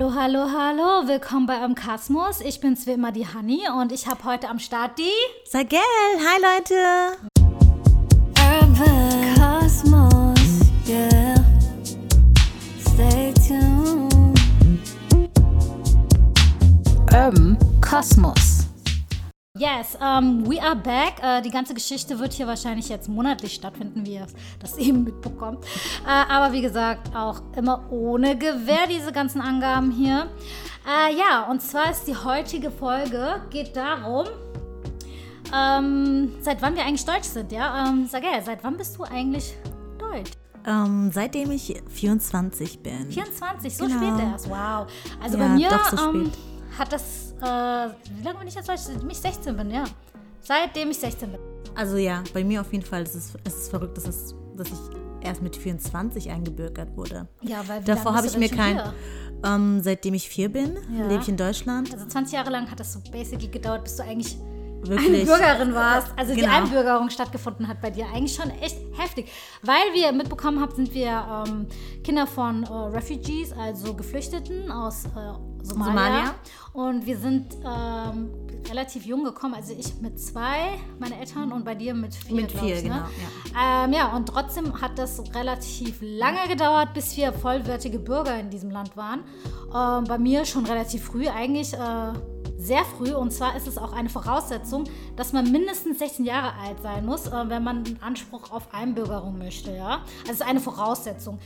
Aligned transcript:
Hallo, 0.00 0.14
hallo, 0.14 0.50
hallo, 0.50 1.08
willkommen 1.08 1.44
bei 1.44 1.58
Kosmos. 1.74 2.40
Ich 2.40 2.58
bin's 2.58 2.86
wie 2.86 2.92
immer 2.92 3.12
die 3.12 3.26
Honey 3.26 3.68
und 3.68 3.92
ich 3.92 4.06
habe 4.06 4.24
heute 4.24 4.48
am 4.48 4.58
Start 4.58 4.98
die 4.98 5.02
Sagel. 5.44 5.78
Hi 5.78 6.40
Leute. 6.40 7.18
Urban 8.38 9.34
Cosmos, 9.34 10.70
yeah. 10.88 11.34
Stay 12.80 13.34
tuned. 13.46 14.40
Urban 17.12 17.58
Kosmos. 17.82 18.59
Yes, 19.60 19.94
um, 20.00 20.46
we 20.50 20.58
are 20.58 20.74
back. 20.74 21.22
Äh, 21.22 21.42
die 21.42 21.50
ganze 21.50 21.74
Geschichte 21.74 22.18
wird 22.18 22.32
hier 22.32 22.46
wahrscheinlich 22.46 22.88
jetzt 22.88 23.10
monatlich 23.10 23.52
stattfinden, 23.52 24.06
wie 24.06 24.14
ihr 24.14 24.26
das 24.58 24.76
eben 24.78 25.04
mitbekommt. 25.04 25.62
Äh, 26.06 26.32
aber 26.32 26.54
wie 26.54 26.62
gesagt, 26.62 27.14
auch 27.14 27.42
immer 27.54 27.84
ohne 27.92 28.38
Gewähr, 28.38 28.86
diese 28.88 29.12
ganzen 29.12 29.42
Angaben 29.42 29.90
hier. 29.90 30.28
Äh, 30.88 31.14
ja, 31.14 31.42
und 31.50 31.60
zwar 31.60 31.90
ist 31.90 32.06
die 32.06 32.16
heutige 32.16 32.70
Folge, 32.70 33.42
geht 33.50 33.76
darum, 33.76 34.28
ähm, 35.54 36.32
seit 36.40 36.62
wann 36.62 36.74
wir 36.74 36.82
eigentlich 36.82 37.04
deutsch 37.04 37.28
sind, 37.28 37.52
ja? 37.52 37.86
Ähm, 37.86 38.08
sag 38.10 38.24
ja, 38.24 38.40
seit 38.40 38.64
wann 38.64 38.78
bist 38.78 38.96
du 38.96 39.02
eigentlich 39.04 39.54
deutsch? 39.98 40.30
Ähm, 40.66 41.10
seitdem 41.12 41.50
ich 41.50 41.78
24 41.86 42.82
bin. 42.82 43.10
24, 43.10 43.76
so 43.76 43.84
Genau. 43.84 43.96
spät 43.98 44.26
erst, 44.32 44.48
wow. 44.48 44.86
Also 45.22 45.36
Ja, 45.36 45.44
bei 45.44 45.48
mir 45.50 45.68
doch 45.68 45.90
so 45.90 46.08
ähm, 46.08 46.26
spät. 46.32 46.38
Hat 46.80 46.92
das, 46.92 47.34
äh, 47.40 47.44
wie 48.16 48.24
lange 48.24 48.38
bin 48.38 48.48
ich 48.48 48.54
jetzt? 48.54 48.66
Seitdem 48.66 49.08
ich 49.10 49.18
16 49.18 49.56
bin, 49.56 49.70
ja. 49.70 49.84
Seitdem 50.40 50.90
ich 50.90 50.98
16 50.98 51.30
bin. 51.30 51.40
Also 51.76 51.96
ja, 51.96 52.22
bei 52.34 52.42
mir 52.42 52.60
auf 52.62 52.72
jeden 52.72 52.84
Fall. 52.84 53.02
Es 53.02 53.14
ist, 53.14 53.34
es 53.44 53.54
ist 53.54 53.70
verrückt, 53.70 53.96
dass, 53.96 54.08
es, 54.08 54.34
dass 54.56 54.68
ich 54.68 54.78
erst 55.26 55.42
mit 55.42 55.54
24 55.54 56.30
eingebürgert 56.30 56.96
wurde. 56.96 57.28
Ja, 57.42 57.62
weil 57.68 57.82
wie 57.82 57.84
Davor 57.84 58.14
habe 58.14 58.26
ich 58.26 58.36
mir 58.36 58.48
kein. 58.48 58.80
Ähm, 59.44 59.80
seitdem 59.82 60.14
ich 60.14 60.28
vier 60.28 60.50
bin, 60.50 60.76
Ja. 60.98 61.06
lebe 61.06 61.22
ich 61.22 61.28
in 61.28 61.36
Deutschland. 61.36 61.92
Also 61.92 62.06
20 62.06 62.34
Jahre 62.34 62.50
lang 62.50 62.70
hat 62.70 62.80
das 62.80 62.92
so 62.92 63.00
basically 63.10 63.48
gedauert, 63.48 63.84
bis 63.84 63.96
du 63.96 64.02
eigentlich 64.02 64.36
eine 64.38 64.88
Wirklich. 64.88 65.26
Bürgerin 65.26 65.74
warst. 65.74 66.08
Also 66.16 66.34
die 66.34 66.40
Genau. 66.40 66.54
Einbürgerung 66.56 67.08
stattgefunden 67.10 67.68
hat 67.68 67.80
bei 67.80 67.90
dir. 67.90 68.06
Eigentlich 68.14 68.34
schon 68.34 68.50
echt 68.50 68.76
heftig. 68.98 69.30
Weil 69.62 69.76
wir 69.94 70.12
mitbekommen 70.12 70.60
haben, 70.60 70.74
sind 70.74 70.92
wir 70.94 71.44
ähm, 71.46 71.66
Kinder 72.02 72.26
von 72.26 72.64
äh, 72.64 72.68
Refugees, 72.68 73.52
also 73.52 73.94
Geflüchteten 73.94 74.70
aus 74.70 75.04
äh, 75.06 75.08
Somalia. 75.62 75.92
Somalia. 75.92 76.34
Und 76.72 77.06
wir 77.06 77.18
sind 77.18 77.56
ähm, 77.64 78.30
relativ 78.68 79.04
jung 79.04 79.24
gekommen. 79.24 79.54
Also 79.54 79.74
ich 79.78 80.00
mit 80.00 80.20
zwei, 80.20 80.78
meine 80.98 81.18
Eltern 81.18 81.52
und 81.52 81.64
bei 81.64 81.74
dir 81.74 81.94
mit 81.94 82.14
vier. 82.14 82.36
Mit 82.36 82.52
vier, 82.52 82.76
ich, 82.76 82.82
genau, 82.84 82.96
Ne? 82.96 83.04
Ähm, 83.60 83.92
ja, 83.92 84.14
und 84.14 84.26
trotzdem 84.26 84.80
hat 84.80 84.98
das 84.98 85.22
relativ 85.34 85.98
lange 86.00 86.48
gedauert, 86.48 86.94
bis 86.94 87.16
wir 87.16 87.32
vollwertige 87.32 87.98
Bürger 87.98 88.38
in 88.38 88.50
diesem 88.50 88.70
Land 88.70 88.96
waren. 88.96 89.24
Ähm, 89.74 90.04
bei 90.04 90.18
mir 90.18 90.44
schon 90.44 90.66
relativ 90.66 91.04
früh, 91.04 91.28
eigentlich 91.28 91.72
äh, 91.74 92.12
sehr 92.60 92.84
früh. 92.84 93.12
Und 93.12 93.32
zwar 93.32 93.56
ist 93.56 93.66
es 93.66 93.78
auch 93.78 93.92
eine 93.92 94.08
Voraussetzung, 94.08 94.84
dass 95.16 95.32
man 95.32 95.50
mindestens 95.50 95.98
16 95.98 96.24
Jahre 96.24 96.52
alt 96.54 96.80
sein 96.82 97.04
muss, 97.04 97.26
äh, 97.26 97.48
wenn 97.48 97.64
man 97.64 97.78
einen 97.78 98.02
Anspruch 98.02 98.50
auf 98.50 98.72
Einbürgerung 98.72 99.38
möchte. 99.38 99.74
Ja? 99.74 100.02
Also 100.22 100.24
es 100.24 100.30
ist 100.32 100.42
eine 100.42 100.60
Voraussetzung. 100.60 101.38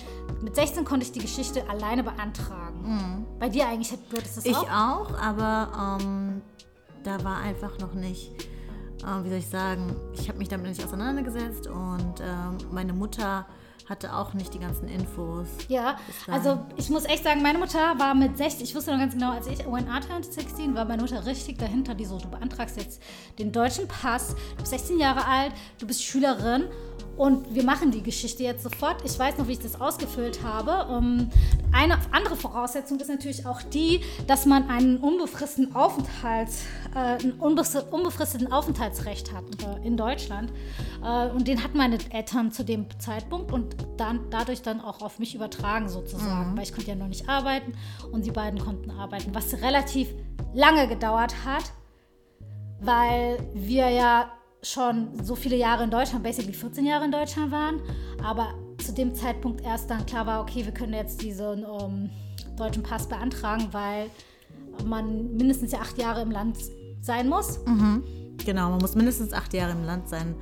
Mit 0.43 0.55
16 0.55 0.85
konnte 0.85 1.07
ich 1.07 1.13
die 1.13 1.21
Geschichte 1.21 1.69
alleine 1.71 2.03
beantragen. 2.03 3.24
Bei 3.39 3.49
dir 3.49 3.67
eigentlich, 3.69 3.91
du 4.11 4.17
hättest 4.17 4.39
das 4.39 4.47
Ich 4.47 4.57
auch? 4.57 5.11
auch, 5.11 5.19
aber 5.21 5.99
ähm, 6.01 6.43
da 7.03 7.23
war 7.25 7.39
einfach 7.39 7.79
noch 7.79 7.95
nicht, 7.95 8.31
äh, 9.03 9.25
wie 9.25 9.29
soll 9.29 9.39
ich 9.39 9.49
sagen, 9.49 9.95
ich 10.15 10.29
habe 10.29 10.39
mich 10.39 10.49
damit 10.49 10.67
nicht 10.69 10.85
auseinandergesetzt 10.85 11.67
und 11.67 12.21
ähm, 12.21 12.59
meine 12.71 12.93
Mutter 12.93 13.47
hatte 13.87 14.15
auch 14.15 14.35
nicht 14.35 14.55
die 14.55 14.59
ganzen 14.59 14.89
Infos. 14.89 15.47
Ja, 15.69 15.97
also 16.31 16.61
ich 16.77 16.89
muss 16.91 17.05
echt 17.05 17.25
sagen, 17.25 17.43
meine 17.43 17.59
Mutter 17.59 17.99
war 17.99 18.15
mit 18.15 18.37
16, 18.37 18.65
ich 18.65 18.75
wusste 18.75 18.93
noch 18.93 18.99
ganz 18.99 19.15
genau, 19.15 19.33
als 19.33 19.47
ich 19.47 19.61
I 19.61 19.65
turned 19.65 20.25
16, 20.25 20.75
war 20.75 20.85
meine 20.85 21.03
Mutter 21.03 21.25
richtig 21.27 21.59
dahinter, 21.59 21.95
die 21.95 22.05
so, 22.05 22.19
du 22.19 22.29
beantragst 22.29 22.77
jetzt 22.77 23.03
den 23.39 23.53
deutschen 23.53 23.87
Pass, 23.87 24.35
du 24.57 24.63
bist 24.63 24.71
16 24.71 24.99
Jahre 24.99 25.27
alt, 25.27 25.53
du 25.79 25.87
bist 25.87 26.03
Schülerin 26.03 26.65
und 27.17 27.55
wir 27.55 27.63
machen 27.63 27.91
die 27.91 28.03
Geschichte 28.03 28.43
jetzt 28.43 28.63
sofort. 28.63 28.97
Ich 29.05 29.17
weiß 29.19 29.39
noch, 29.39 29.47
wie 29.47 29.53
ich 29.53 29.61
das 29.61 29.81
ausgefüllt 29.81 30.43
habe. 30.43 30.93
Um, 30.93 31.31
eine 31.73 31.99
andere 32.11 32.37
Voraussetzung 32.37 32.99
ist 32.99 33.09
natürlich 33.09 33.47
auch 33.47 33.63
die, 33.63 34.01
dass 34.27 34.47
man 34.47 34.69
einen 34.69 34.97
unbefristeten 34.99 35.77
Aufenthalts, 35.77 36.63
ein 36.95 37.33
unbefristeten, 37.33 38.53
Aufenthaltsrecht 38.53 39.33
hat 39.33 39.45
äh, 39.63 39.87
in 39.87 39.97
Deutschland. 39.97 40.53
Äh, 41.05 41.29
und 41.31 41.49
den 41.49 41.63
hatten 41.63 41.77
meine 41.77 41.99
Eltern 42.11 42.53
zu 42.53 42.65
dem 42.65 42.87
Zeitpunkt 42.99 43.53
und 43.53 43.77
dann, 43.97 44.21
dadurch 44.31 44.63
dann 44.63 44.81
auch 44.81 45.03
auf 45.03 45.19
mich 45.19 45.35
übertragen 45.35 45.89
sozusagen, 45.89 46.57
weil 46.57 46.63
ich 46.63 46.73
konnte 46.73 46.91
ja 46.91 46.97
noch 46.97 47.09
nicht 47.09 47.29
arbeiten 47.29 47.73
und 48.13 48.25
die 48.25 48.31
beiden 48.31 48.61
konnten 48.61 48.91
arbeiten, 48.91 49.35
was 49.35 49.53
relativ 49.61 50.09
lange 50.55 50.89
gedauert 50.89 51.35
hat, 51.45 51.73
weil 52.81 53.39
wir 53.55 53.91
ja 53.91 54.31
schon 54.63 55.09
so 55.23 55.35
viele 55.35 55.57
Jahre 55.57 55.85
in 55.85 55.91
Deutschland, 55.91 56.23
basically 56.23 56.55
14 56.55 56.87
Jahre 56.87 57.05
in 57.05 57.13
Deutschland 57.13 57.51
waren, 57.51 57.81
aber 58.23 58.55
zu 58.79 58.93
dem 58.93 59.15
Zeitpunkt 59.15 59.63
erst 59.63 59.91
dann 59.91 60.07
klar 60.07 60.27
war, 60.27 60.41
okay, 60.41 60.65
wir 60.65 60.73
können 60.73 60.95
jetzt 60.95 61.23
diesen 61.23 61.65
ähm, 61.65 62.11
deutschen 62.57 62.83
Pass 62.83 63.09
beantragen, 63.09 63.69
weil 63.73 64.11
man 64.85 65.37
mindestens 65.37 65.73
ja 65.73 65.81
acht 65.81 65.99
Jahre 65.99 66.23
im 66.23 66.31
Land 66.31 66.59
sein 67.05 67.29
muss. 67.29 67.61
Genau, 68.45 68.71
man 68.71 68.79
muss 68.79 68.95
mindestens 68.95 69.33
acht 69.33 69.55
Jahre 69.55 69.73
im 69.73 69.85
Land 69.85 70.09
sein, 70.09 70.35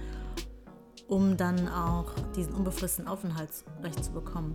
um 1.09 1.37
dann 1.37 1.69
auch 1.69 2.13
diesen 2.35 2.55
unbefristeten 2.55 3.09
Aufenthaltsrecht 3.09 4.05
zu 4.05 4.13
bekommen. 4.13 4.55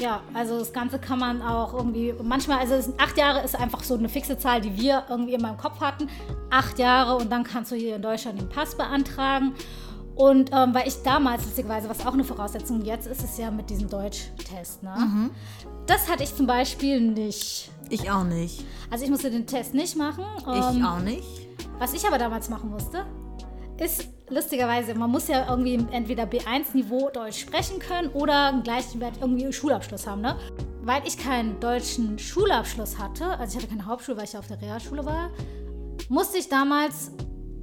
Ja, 0.00 0.22
also 0.32 0.58
das 0.58 0.72
Ganze 0.72 0.98
kann 0.98 1.20
man 1.20 1.40
auch 1.40 1.72
irgendwie, 1.72 2.14
manchmal, 2.22 2.58
also 2.58 2.92
acht 2.98 3.16
Jahre 3.16 3.44
ist 3.44 3.54
einfach 3.54 3.84
so 3.84 3.94
eine 3.94 4.08
fixe 4.08 4.36
Zahl, 4.36 4.60
die 4.60 4.76
wir 4.76 5.04
irgendwie 5.08 5.34
in 5.34 5.40
meinem 5.40 5.56
Kopf 5.56 5.80
hatten. 5.80 6.08
Acht 6.50 6.78
Jahre 6.80 7.16
und 7.16 7.30
dann 7.30 7.44
kannst 7.44 7.70
du 7.70 7.76
hier 7.76 7.96
in 7.96 8.02
Deutschland 8.02 8.40
den 8.40 8.48
Pass 8.48 8.74
beantragen. 8.76 9.54
Und 10.16 10.50
ähm, 10.52 10.72
weil 10.74 10.86
ich 10.86 11.02
damals, 11.02 11.44
lustigerweise, 11.44 11.88
was 11.88 12.06
auch 12.06 12.12
eine 12.14 12.22
Voraussetzung 12.24 12.82
jetzt 12.82 13.06
ist, 13.06 13.22
ist 13.24 13.38
ja 13.38 13.50
mit 13.50 13.68
diesem 13.68 13.88
Deutschtest. 13.90 14.82
Ne? 14.82 15.30
Das 15.86 16.08
hatte 16.08 16.22
ich 16.22 16.34
zum 16.34 16.46
Beispiel 16.46 17.00
nicht. 17.00 17.70
Ich 17.90 18.10
auch 18.10 18.24
nicht. 18.24 18.64
Also 18.90 19.04
ich 19.04 19.10
musste 19.10 19.30
den 19.30 19.46
Test 19.46 19.74
nicht 19.74 19.96
machen. 19.96 20.24
Ich 20.40 20.46
Ähm, 20.76 20.84
auch 20.84 21.00
nicht. 21.00 21.26
was 21.78 21.92
ich 21.94 22.06
aber 22.06 22.18
damals 22.18 22.48
machen 22.48 22.70
musste, 22.70 23.04
ist 23.76 24.06
lustigerweise, 24.30 24.94
man 24.94 25.10
muss 25.10 25.26
ja 25.26 25.46
irgendwie 25.50 25.84
entweder 25.90 26.22
B1-Niveau 26.24 27.10
Deutsch 27.12 27.40
sprechen 27.40 27.80
können 27.80 28.08
oder 28.10 28.46
einen 28.46 28.62
gleichen 28.62 29.00
Wert 29.00 29.14
irgendwie 29.20 29.52
Schulabschluss 29.52 30.06
haben, 30.06 30.20
ne? 30.20 30.36
Weil 30.82 31.02
ich 31.06 31.18
keinen 31.18 31.58
deutschen 31.58 32.18
Schulabschluss 32.20 32.98
hatte, 32.98 33.26
also 33.38 33.56
ich 33.58 33.64
hatte 33.64 33.74
keine 33.74 33.84
Hauptschule, 33.86 34.16
weil 34.16 34.24
ich 34.24 34.32
ja 34.34 34.38
auf 34.38 34.46
der 34.46 34.62
Realschule 34.62 35.04
war, 35.04 35.30
musste 36.08 36.38
ich 36.38 36.48
damals 36.48 37.10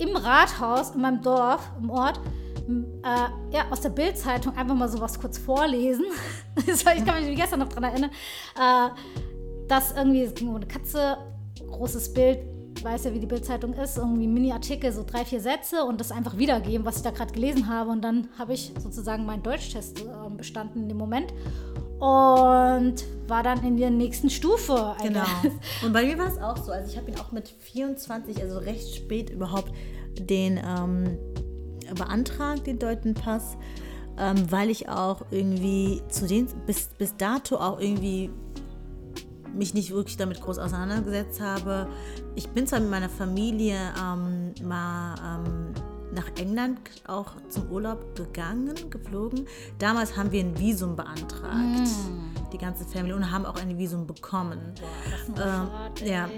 im 0.02 0.16
Rathaus 0.16 0.92
in 0.92 1.02
meinem 1.02 1.22
Dorf, 1.22 1.72
im 1.80 1.90
Ort, 1.90 2.20
äh, 2.68 3.54
ja, 3.54 3.66
aus 3.70 3.82
der 3.82 3.90
Bildzeitung 3.90 4.56
einfach 4.56 4.76
mal 4.76 4.90
sowas 4.90 5.20
kurz 5.20 5.38
vorlesen. 5.38 6.06
Ich 6.68 6.84
kann 6.84 7.24
mich 7.24 7.36
gestern 7.36 7.60
noch 7.60 7.70
dran 7.70 7.84
erinnern. 7.84 8.12
Äh, 8.56 8.90
dass 9.68 9.94
irgendwie, 9.94 10.24
es 10.24 10.34
ging 10.34 10.50
um 10.50 10.58
eine 10.58 10.68
Katze, 10.68 11.18
großes 11.66 12.14
Bild, 12.14 12.40
weiß 12.84 13.06
ja, 13.06 13.14
wie 13.14 13.20
die 13.20 13.26
Bildzeitung 13.26 13.74
ist, 13.74 13.98
irgendwie 13.98 14.28
Mini-Artikel, 14.28 14.92
so 14.92 15.04
drei, 15.04 15.24
vier 15.24 15.40
Sätze 15.40 15.86
und 15.86 16.02
das 16.02 16.12
einfach 16.12 16.38
wiedergeben, 16.38 16.86
was 16.86 16.98
ich 16.98 17.04
da 17.04 17.12
gerade 17.12 17.32
gelesen 17.32 17.70
habe. 17.70 17.92
Und 17.92 18.02
dann 18.02 18.28
habe 18.38 18.54
ich 18.54 18.74
sozusagen 18.80 19.26
meinen 19.26 19.44
Deutschtest 19.44 20.02
äh, 20.02 20.30
bestanden 20.36 20.84
in 20.84 20.90
dem 20.90 20.98
Moment 20.98 21.34
und 22.02 22.96
war 23.28 23.44
dann 23.44 23.64
in 23.64 23.78
der 23.78 23.92
nächsten 23.92 24.32
Stufe. 24.32 24.96
Genau. 25.04 25.24
Und 25.86 25.94
bei 25.94 26.04
mir 26.04 26.18
war 26.18 26.28
es 26.28 26.40
auch 26.40 26.58
so. 26.58 26.72
Also 26.72 26.90
ich 26.92 26.98
habe 26.98 27.12
ihn 27.12 27.20
auch 27.20 27.32
mit 27.32 27.48
24, 27.48 28.42
also 28.42 28.58
recht 28.58 28.96
spät 28.96 29.30
überhaupt, 29.30 29.72
den 30.20 30.60
ähm, 30.66 31.20
beantragt, 31.96 32.66
den 32.66 32.80
deutschen 32.80 33.14
Pass, 33.14 33.56
ähm, 34.18 34.52
weil 34.52 34.72
ich 34.72 34.90
auch 34.90 35.22
irgendwie 35.30 36.02
zu 36.10 36.26
den, 36.26 36.48
bis, 36.66 36.88
bis 36.98 37.16
dato 37.18 37.58
auch 37.58 37.80
irgendwie 37.80 38.32
mich 39.54 39.76
nicht 39.76 39.92
wirklich 39.92 40.18
damit 40.18 40.42
groß 40.42 40.58
auseinandergesetzt 40.58 41.40
habe. 41.40 41.88
Ich 42.34 42.50
bin 42.50 42.66
zwar 42.66 42.80
mit 42.80 42.90
meiner 42.90 43.10
Familie 43.10 43.78
ähm, 44.02 44.56
mal 44.64 45.16
ähm, 45.24 45.74
nach 46.14 46.28
England 46.38 46.80
auch 47.08 47.32
zum 47.50 47.70
Urlaub 47.72 48.16
gegangen, 48.16 48.74
geflogen. 48.90 49.48
Damals 49.80 50.18
haben 50.18 50.32
wir 50.32 50.42
ein 50.42 50.58
Visum 50.60 50.96
beantragt, 50.96 51.88
die 52.52 52.58
ganze 52.58 52.86
Family, 52.86 53.14
und 53.14 53.32
haben 53.32 53.46
auch 53.46 53.56
ein 53.62 53.78
Visum 53.78 54.06
bekommen. 54.08 54.60
Ein 55.36 55.42
Ähm, 56.02 56.08
ja. 56.08 56.30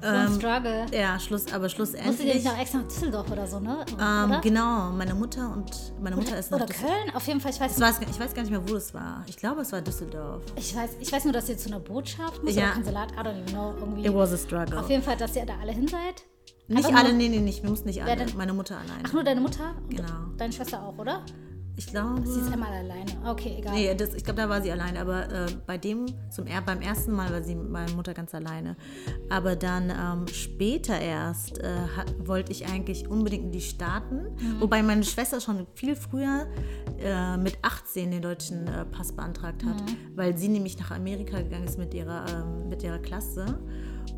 So 0.00 0.08
ein 0.08 0.26
Ähm, 0.26 0.34
Struggle. 0.34 0.86
Ja, 0.92 1.16
Schluss, 1.20 1.46
aber 1.52 1.60
Musst 1.62 1.74
du 1.74 1.76
schlussendlich. 1.76 2.34
nicht 2.34 2.44
noch 2.44 2.58
extra 2.58 2.78
nach 2.78 2.88
Düsseldorf 2.88 3.30
oder 3.30 3.46
so, 3.46 3.60
ne? 3.60 3.84
Ähm, 4.00 4.30
oder? 4.30 4.40
genau, 4.40 4.90
meine 4.90 5.14
Mutter 5.14 5.52
und 5.52 5.70
meine 6.02 6.16
Mutter 6.16 6.36
ist 6.36 6.50
nach 6.50 6.58
Oder. 6.58 6.66
Köln? 6.74 7.14
Auf 7.14 7.24
jeden 7.28 7.40
Fall, 7.40 7.52
ich 7.52 7.60
weiß, 7.60 7.76
Ich 7.76 7.80
weiß, 7.80 8.00
ich 8.10 8.18
weiß 8.18 8.34
gar 8.34 8.42
nicht 8.42 8.50
mehr, 8.50 8.68
wo 8.68 8.74
das 8.74 8.92
war. 8.92 9.22
Ich 9.28 9.36
glaube, 9.36 9.60
es 9.60 9.70
war 9.70 9.80
Düsseldorf. 9.80 10.42
ich 10.56 10.74
weiß, 10.74 10.90
ich 10.98 11.12
weiß 11.12 11.22
nur, 11.22 11.32
dass 11.32 11.48
ihr 11.48 11.56
zu 11.56 11.68
einer 11.68 11.78
Botschaft 11.78 12.42
muss 12.42 12.56
Ja. 12.56 12.64
oder 12.64 12.72
Konsulat, 12.72 13.12
I 13.12 13.14
don't 13.14 13.30
even 13.42 13.46
know, 13.54 13.74
irgendwie. 13.78 14.04
It 14.04 14.12
was 14.12 14.32
a 14.32 14.36
struggle. 14.38 14.80
Auf 14.80 14.90
jeden 14.90 15.04
Fall, 15.04 15.16
dass 15.16 15.36
ihr 15.36 15.46
da 15.46 15.54
alle 15.62 15.70
hin 15.70 15.86
seid. 15.86 16.24
Nicht 16.68 16.86
Einfach 16.86 17.00
alle, 17.00 17.08
nur- 17.10 17.18
nee, 17.18 17.28
nee, 17.28 17.40
nicht. 17.40 17.62
Wir 17.62 17.70
mussten 17.70 17.88
nicht 17.88 18.02
alle. 18.02 18.16
denn? 18.16 18.36
Meine 18.36 18.52
Mutter 18.52 18.76
alleine. 18.76 19.02
Ach, 19.06 19.12
nur 19.12 19.24
deine 19.24 19.40
Mutter? 19.40 19.74
Und 19.88 19.96
Genau. 19.96 20.08
Deine 20.38 20.52
Schwester 20.52 20.82
auch, 20.82 20.96
oder? 20.98 21.24
Ich 21.74 21.86
glaube. 21.86 22.20
Sie 22.26 22.38
ist 22.38 22.52
einmal 22.52 22.70
alleine. 22.70 23.10
Okay, 23.26 23.56
egal. 23.58 23.72
Nee, 23.74 23.94
das, 23.94 24.12
ich 24.14 24.22
glaube, 24.24 24.42
da 24.42 24.48
war 24.48 24.60
sie 24.62 24.70
alleine. 24.70 25.00
Aber 25.00 25.24
äh, 25.32 25.46
bei 25.66 25.78
dem, 25.78 26.04
zum, 26.30 26.46
er- 26.46 26.60
beim 26.60 26.82
ersten 26.82 27.12
Mal 27.12 27.30
war 27.32 27.42
sie 27.42 27.54
mit 27.54 27.70
meiner 27.70 27.92
Mutter 27.94 28.12
ganz 28.14 28.34
alleine. 28.34 28.76
Aber 29.30 29.56
dann 29.56 29.88
ähm, 29.90 30.28
später 30.28 30.98
erst 31.00 31.58
äh, 31.58 31.64
hat, 31.96 32.14
wollte 32.28 32.52
ich 32.52 32.66
eigentlich 32.68 33.08
unbedingt 33.08 33.44
in 33.46 33.52
die 33.52 33.62
Staaten. 33.62 34.16
Mhm. 34.38 34.60
Wobei 34.60 34.82
meine 34.82 35.02
Schwester 35.02 35.40
schon 35.40 35.66
viel 35.74 35.96
früher 35.96 36.46
äh, 37.02 37.36
mit 37.38 37.56
18 37.62 38.10
den 38.10 38.20
deutschen 38.22 38.66
äh, 38.66 38.84
Pass 38.84 39.12
beantragt 39.12 39.64
hat. 39.64 39.80
Mhm. 39.80 39.96
Weil 40.14 40.36
sie 40.36 40.48
nämlich 40.48 40.78
nach 40.78 40.90
Amerika 40.90 41.38
gegangen 41.40 41.64
ist 41.64 41.78
mit 41.78 41.94
ihrer, 41.94 42.26
ähm, 42.28 42.68
mit 42.68 42.82
ihrer 42.82 42.98
Klasse. 42.98 43.58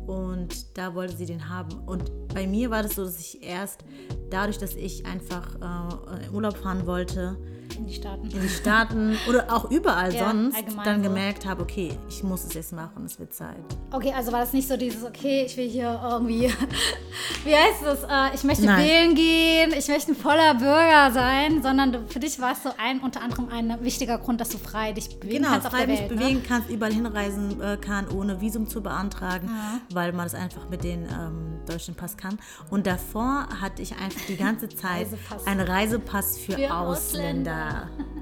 Und 0.07 0.77
da 0.77 0.93
wollte 0.95 1.15
sie 1.15 1.25
den 1.25 1.49
haben. 1.49 1.79
Und 1.85 2.27
bei 2.33 2.47
mir 2.47 2.69
war 2.69 2.83
das 2.83 2.95
so, 2.95 3.05
dass 3.05 3.19
ich 3.19 3.43
erst 3.43 3.83
dadurch, 4.29 4.57
dass 4.57 4.75
ich 4.75 5.05
einfach 5.05 5.55
äh, 5.55 6.25
in 6.25 6.33
Urlaub 6.33 6.57
fahren 6.57 6.85
wollte, 6.85 7.37
In 7.77 7.87
die 7.87 7.93
Staaten. 7.93 8.29
in 8.29 8.41
die 8.41 8.49
Staaten 8.49 9.17
oder 9.27 9.45
auch 9.53 9.69
überall 9.71 10.13
Ja, 10.13 10.29
sonst 10.29 10.57
dann 10.85 11.03
so. 11.03 11.09
gemerkt 11.09 11.45
habe, 11.45 11.61
okay, 11.63 11.97
ich 12.09 12.23
muss 12.23 12.45
es 12.45 12.53
jetzt 12.53 12.73
machen, 12.73 13.03
es 13.05 13.19
wird 13.19 13.33
Zeit. 13.33 13.57
Okay, 13.91 14.13
also 14.15 14.31
war 14.31 14.39
das 14.41 14.53
nicht 14.53 14.67
so 14.67 14.77
dieses, 14.77 15.03
okay, 15.03 15.43
ich 15.45 15.57
will 15.57 15.67
hier 15.69 15.99
irgendwie, 16.03 16.51
wie 17.43 17.55
heißt 17.55 17.83
es, 17.83 18.03
äh, 18.03 18.33
ich 18.35 18.43
möchte 18.43 18.65
Nein. 18.65 18.79
wählen 18.85 19.15
gehen, 19.15 19.73
ich 19.77 19.87
möchte 19.87 20.11
ein 20.11 20.15
voller 20.15 20.53
Bürger 20.55 21.11
sein, 21.11 21.61
sondern 21.61 21.91
du, 21.91 22.07
für 22.07 22.19
dich 22.19 22.39
war 22.39 22.53
es 22.53 22.63
so 22.63 22.69
ein, 22.77 22.99
unter 23.01 23.21
anderem 23.21 23.49
ein 23.49 23.77
wichtiger 23.83 24.17
Grund, 24.17 24.39
dass 24.41 24.49
du 24.49 24.57
frei 24.57 24.93
dich 24.93 25.19
bewegen 25.19 25.43
Genau, 25.43 25.49
kannst 25.49 25.65
der 25.65 25.71
frei 25.71 25.87
mich 25.87 25.99
Welt. 25.99 26.09
bewegen 26.09 26.35
Ne? 26.37 26.43
kannst, 26.47 26.69
überall 26.69 26.93
hinreisen 26.93 27.61
äh, 27.61 27.77
kann, 27.77 28.07
ohne 28.09 28.39
Visum 28.41 28.67
zu 28.67 28.81
beantragen, 28.81 29.49
weil 29.93 30.13
man 30.13 30.25
das 30.25 30.35
einfach 30.35 30.69
mit 30.69 30.83
dem 30.83 31.03
ähm, 31.03 31.59
deutschen 31.67 31.95
Pass 31.95 32.15
kann. 32.17 32.39
Und 32.69 32.87
davor 32.87 33.47
hatte 33.61 33.81
ich 33.81 33.93
einfach 33.97 34.21
die 34.27 34.37
ganze 34.37 34.69
Zeit 34.75 35.07
Reisepass. 35.07 35.47
einen 35.47 35.61
Reisepass 35.67 36.37
für, 36.37 36.53
Für 36.53 36.73
Ausländer, 36.73 37.54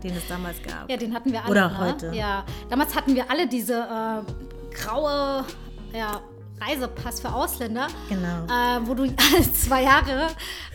den 0.04 0.16
es 0.16 0.28
damals 0.28 0.62
gab. 0.62 0.90
Ja, 0.90 0.98
den 0.98 1.14
hatten 1.14 1.32
wir 1.32 1.44
alle. 1.44 1.52
Oder 1.52 1.70
ne? 1.70 1.78
heute. 1.80 2.12
Ja, 2.14 2.44
damals 2.70 2.96
hatten 2.96 3.16
wir 3.16 3.30
alle 3.30 3.48
diese 3.48 3.74
äh, 3.74 4.76
graue 4.76 5.46
ja, 5.94 6.22
Reisepass 6.62 7.22
für 7.22 7.34
Ausländer. 7.34 7.88
Genau. 8.10 8.46
Äh, 8.46 8.88
wo 8.88 8.94
du 8.94 9.04
alle 9.34 9.54
zwei 9.54 9.84
Jahre 9.84 10.28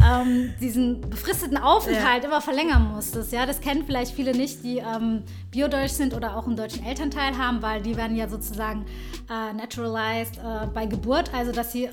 ähm, 0.05 0.55
diesen 0.61 1.01
befristeten 1.01 1.57
Aufenthalt 1.57 2.25
immer 2.25 2.41
verlängern 2.41 2.93
musstest. 2.95 3.33
Ja, 3.33 3.47
das 3.47 3.61
kennen 3.61 3.85
vielleicht 3.87 4.15
viele 4.15 4.33
nicht, 4.33 4.63
die 4.65 4.79
ähm, 4.79 5.23
biodeutsch 5.51 5.93
sind 5.93 6.15
oder 6.15 6.37
auch 6.37 6.47
einen 6.47 6.57
deutschen 6.57 6.85
Elternteil 6.85 7.37
haben, 7.37 7.63
weil 7.63 7.83
die 7.83 7.97
werden 7.97 8.17
ja 8.17 8.29
sozusagen 8.29 8.87
äh, 9.31 9.53
naturalized 9.55 10.39
äh, 10.39 10.67
bei 10.73 10.87
Geburt, 10.87 11.33
also 11.35 11.53
dass 11.53 11.73
sie 11.73 11.85
äh, 11.85 11.91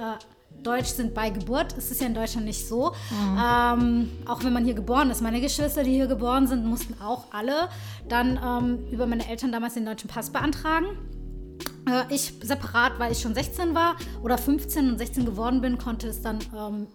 Deutsch 0.66 0.88
sind 0.90 1.14
bei 1.14 1.30
Geburt. 1.30 1.76
Es 1.78 1.92
ist 1.92 2.02
ja 2.02 2.08
in 2.08 2.14
Deutschland 2.14 2.46
nicht 2.46 2.68
so. 2.68 2.92
Ähm, 3.12 4.10
auch 4.26 4.44
wenn 4.44 4.54
man 4.54 4.66
hier 4.66 4.74
geboren 4.74 5.10
ist. 5.12 5.22
Meine 5.22 5.40
Geschwister, 5.42 5.84
die 5.84 5.92
hier 5.92 6.08
geboren 6.08 6.48
sind, 6.48 6.66
mussten 6.66 6.96
auch 7.02 7.26
alle 7.32 7.70
dann 8.10 8.40
ähm, 8.44 8.88
über 8.92 9.06
meine 9.06 9.28
Eltern 9.30 9.52
damals 9.52 9.76
den 9.76 9.86
deutschen 9.86 10.10
Pass 10.10 10.30
beantragen. 10.32 10.86
Äh, 11.88 12.14
ich 12.14 12.34
separat, 12.42 12.94
weil 12.98 13.12
ich 13.12 13.20
schon 13.22 13.34
16 13.36 13.76
war 13.76 13.96
oder 14.24 14.38
15 14.38 14.90
und 14.92 14.98
16 14.98 15.26
geworden 15.26 15.62
bin, 15.62 15.78
konnte 15.78 16.08
es 16.08 16.22
dann 16.22 16.40
ähm, 16.58 16.88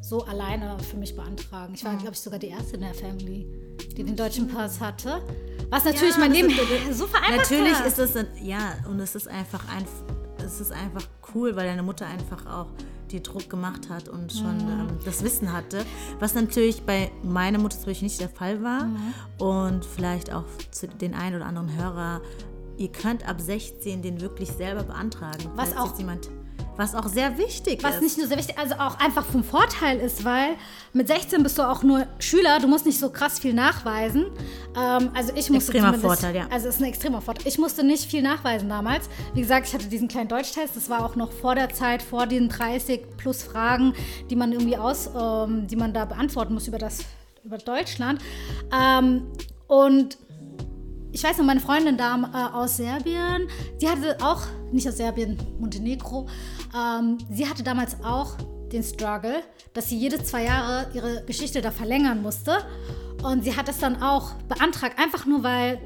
so 0.00 0.24
alleine 0.24 0.76
für 0.80 0.96
mich 0.98 1.16
beantragen. 1.16 1.72
Ich 1.74 1.84
war, 1.84 1.96
glaube 1.96 2.12
ich, 2.12 2.20
sogar 2.20 2.38
die 2.38 2.48
erste 2.48 2.74
in 2.74 2.82
der 2.82 2.92
Family, 2.94 3.46
die 3.96 4.04
den 4.04 4.16
deutschen 4.16 4.48
Pass 4.48 4.80
hatte. 4.80 5.22
Was 5.70 5.84
natürlich 5.86 6.14
Ja, 6.14 6.20
mein 6.20 6.30
das 6.32 6.40
Leben 6.42 6.50
ist- 6.90 6.98
so 6.98 7.06
vereinfacht 7.06 7.38
Natürlich 7.50 7.80
ist 7.86 7.98
es, 7.98 8.16
ein- 8.16 8.26
ja, 8.42 8.74
und 8.90 9.00
es 9.00 9.14
ist 9.14 9.28
einfach 9.28 9.64
ein, 9.74 9.84
es 10.44 10.60
ist 10.60 10.72
einfach 10.72 11.04
cool, 11.34 11.56
weil 11.56 11.66
deine 11.66 11.82
Mutter 11.82 12.06
einfach 12.06 12.44
auch 12.46 12.66
dir 13.12 13.20
Druck 13.20 13.48
gemacht 13.50 13.88
hat 13.88 14.08
und 14.08 14.32
schon 14.32 14.56
Mhm. 14.56 14.88
ähm, 14.90 14.98
das 15.04 15.22
Wissen 15.22 15.52
hatte, 15.52 15.84
was 16.20 16.34
natürlich 16.34 16.82
bei 16.82 17.10
meiner 17.22 17.58
Mutter 17.58 17.76
zum 17.76 17.86
Beispiel 17.86 18.08
nicht 18.08 18.20
der 18.20 18.28
Fall 18.28 18.62
war 18.62 18.84
Mhm. 18.86 18.96
und 19.38 19.84
vielleicht 19.84 20.32
auch 20.32 20.44
zu 20.70 20.88
den 20.88 21.14
einen 21.14 21.36
oder 21.36 21.46
anderen 21.46 21.76
Hörer, 21.76 22.20
ihr 22.76 22.88
könnt 22.90 23.28
ab 23.28 23.40
16 23.40 24.02
den 24.02 24.20
wirklich 24.20 24.50
selber 24.50 24.82
beantragen, 24.82 25.50
Was 25.56 25.76
auch- 25.76 25.96
jemand, 25.98 26.28
was 26.76 26.94
auch 26.94 27.06
sehr 27.06 27.38
wichtig 27.38 27.82
Was 27.82 27.96
ist. 27.96 28.02
nicht 28.02 28.18
nur 28.18 28.26
sehr 28.26 28.38
wichtig, 28.38 28.58
also 28.58 28.74
auch 28.74 28.98
einfach 28.98 29.24
vom 29.24 29.44
Vorteil 29.44 29.98
ist, 29.98 30.24
weil 30.24 30.56
mit 30.92 31.08
16 31.08 31.42
bist 31.42 31.58
du 31.58 31.62
auch 31.62 31.82
nur 31.82 32.06
Schüler, 32.18 32.58
du 32.60 32.68
musst 32.68 32.86
nicht 32.86 32.98
so 32.98 33.10
krass 33.10 33.38
viel 33.38 33.54
nachweisen. 33.54 34.26
Ähm, 34.76 35.10
also 35.14 35.32
ich 35.34 35.50
musste 35.50 35.72
Extremer 35.72 35.94
Vorteil, 35.94 36.34
ja. 36.34 36.46
Also 36.50 36.68
es 36.68 36.76
ist 36.76 36.80
ein 36.80 36.88
extremer 36.88 37.20
Vorteil. 37.20 37.46
Ich 37.46 37.58
musste 37.58 37.84
nicht 37.84 38.10
viel 38.10 38.22
nachweisen 38.22 38.68
damals. 38.68 39.08
Wie 39.34 39.40
gesagt, 39.40 39.68
ich 39.68 39.74
hatte 39.74 39.86
diesen 39.86 40.08
kleinen 40.08 40.28
Deutschtest, 40.28 40.76
das 40.76 40.90
war 40.90 41.04
auch 41.04 41.16
noch 41.16 41.32
vor 41.32 41.54
der 41.54 41.70
Zeit, 41.70 42.02
vor 42.02 42.26
den 42.26 42.48
30 42.48 43.16
plus 43.16 43.42
Fragen, 43.42 43.94
die 44.30 44.36
man 44.36 44.52
irgendwie 44.52 44.76
aus, 44.76 45.10
ähm, 45.18 45.66
die 45.66 45.76
man 45.76 45.92
da 45.92 46.04
beantworten 46.04 46.54
muss 46.54 46.66
über 46.68 46.78
das, 46.78 47.04
über 47.44 47.58
Deutschland. 47.58 48.20
Ähm, 48.72 49.26
und 49.66 50.18
ich 51.14 51.22
weiß 51.22 51.38
noch, 51.38 51.44
meine 51.44 51.60
Freundin 51.60 51.96
da 51.96 52.16
äh, 52.16 52.56
aus 52.56 52.76
Serbien, 52.76 53.46
die 53.80 53.88
hatte 53.88 54.16
auch, 54.20 54.42
nicht 54.72 54.88
aus 54.88 54.96
Serbien, 54.96 55.38
Montenegro, 55.60 56.26
ähm, 56.76 57.18
sie 57.30 57.48
hatte 57.48 57.62
damals 57.62 58.02
auch 58.02 58.36
den 58.72 58.82
Struggle, 58.82 59.42
dass 59.74 59.88
sie 59.88 59.96
jede 59.96 60.20
zwei 60.24 60.44
Jahre 60.44 60.90
ihre 60.92 61.24
Geschichte 61.24 61.62
da 61.62 61.70
verlängern 61.70 62.20
musste. 62.20 62.58
Und 63.22 63.44
sie 63.44 63.56
hat 63.56 63.68
es 63.68 63.78
dann 63.78 64.02
auch 64.02 64.32
beantragt, 64.48 64.98
einfach 64.98 65.24
nur 65.24 65.44
weil 65.44 65.80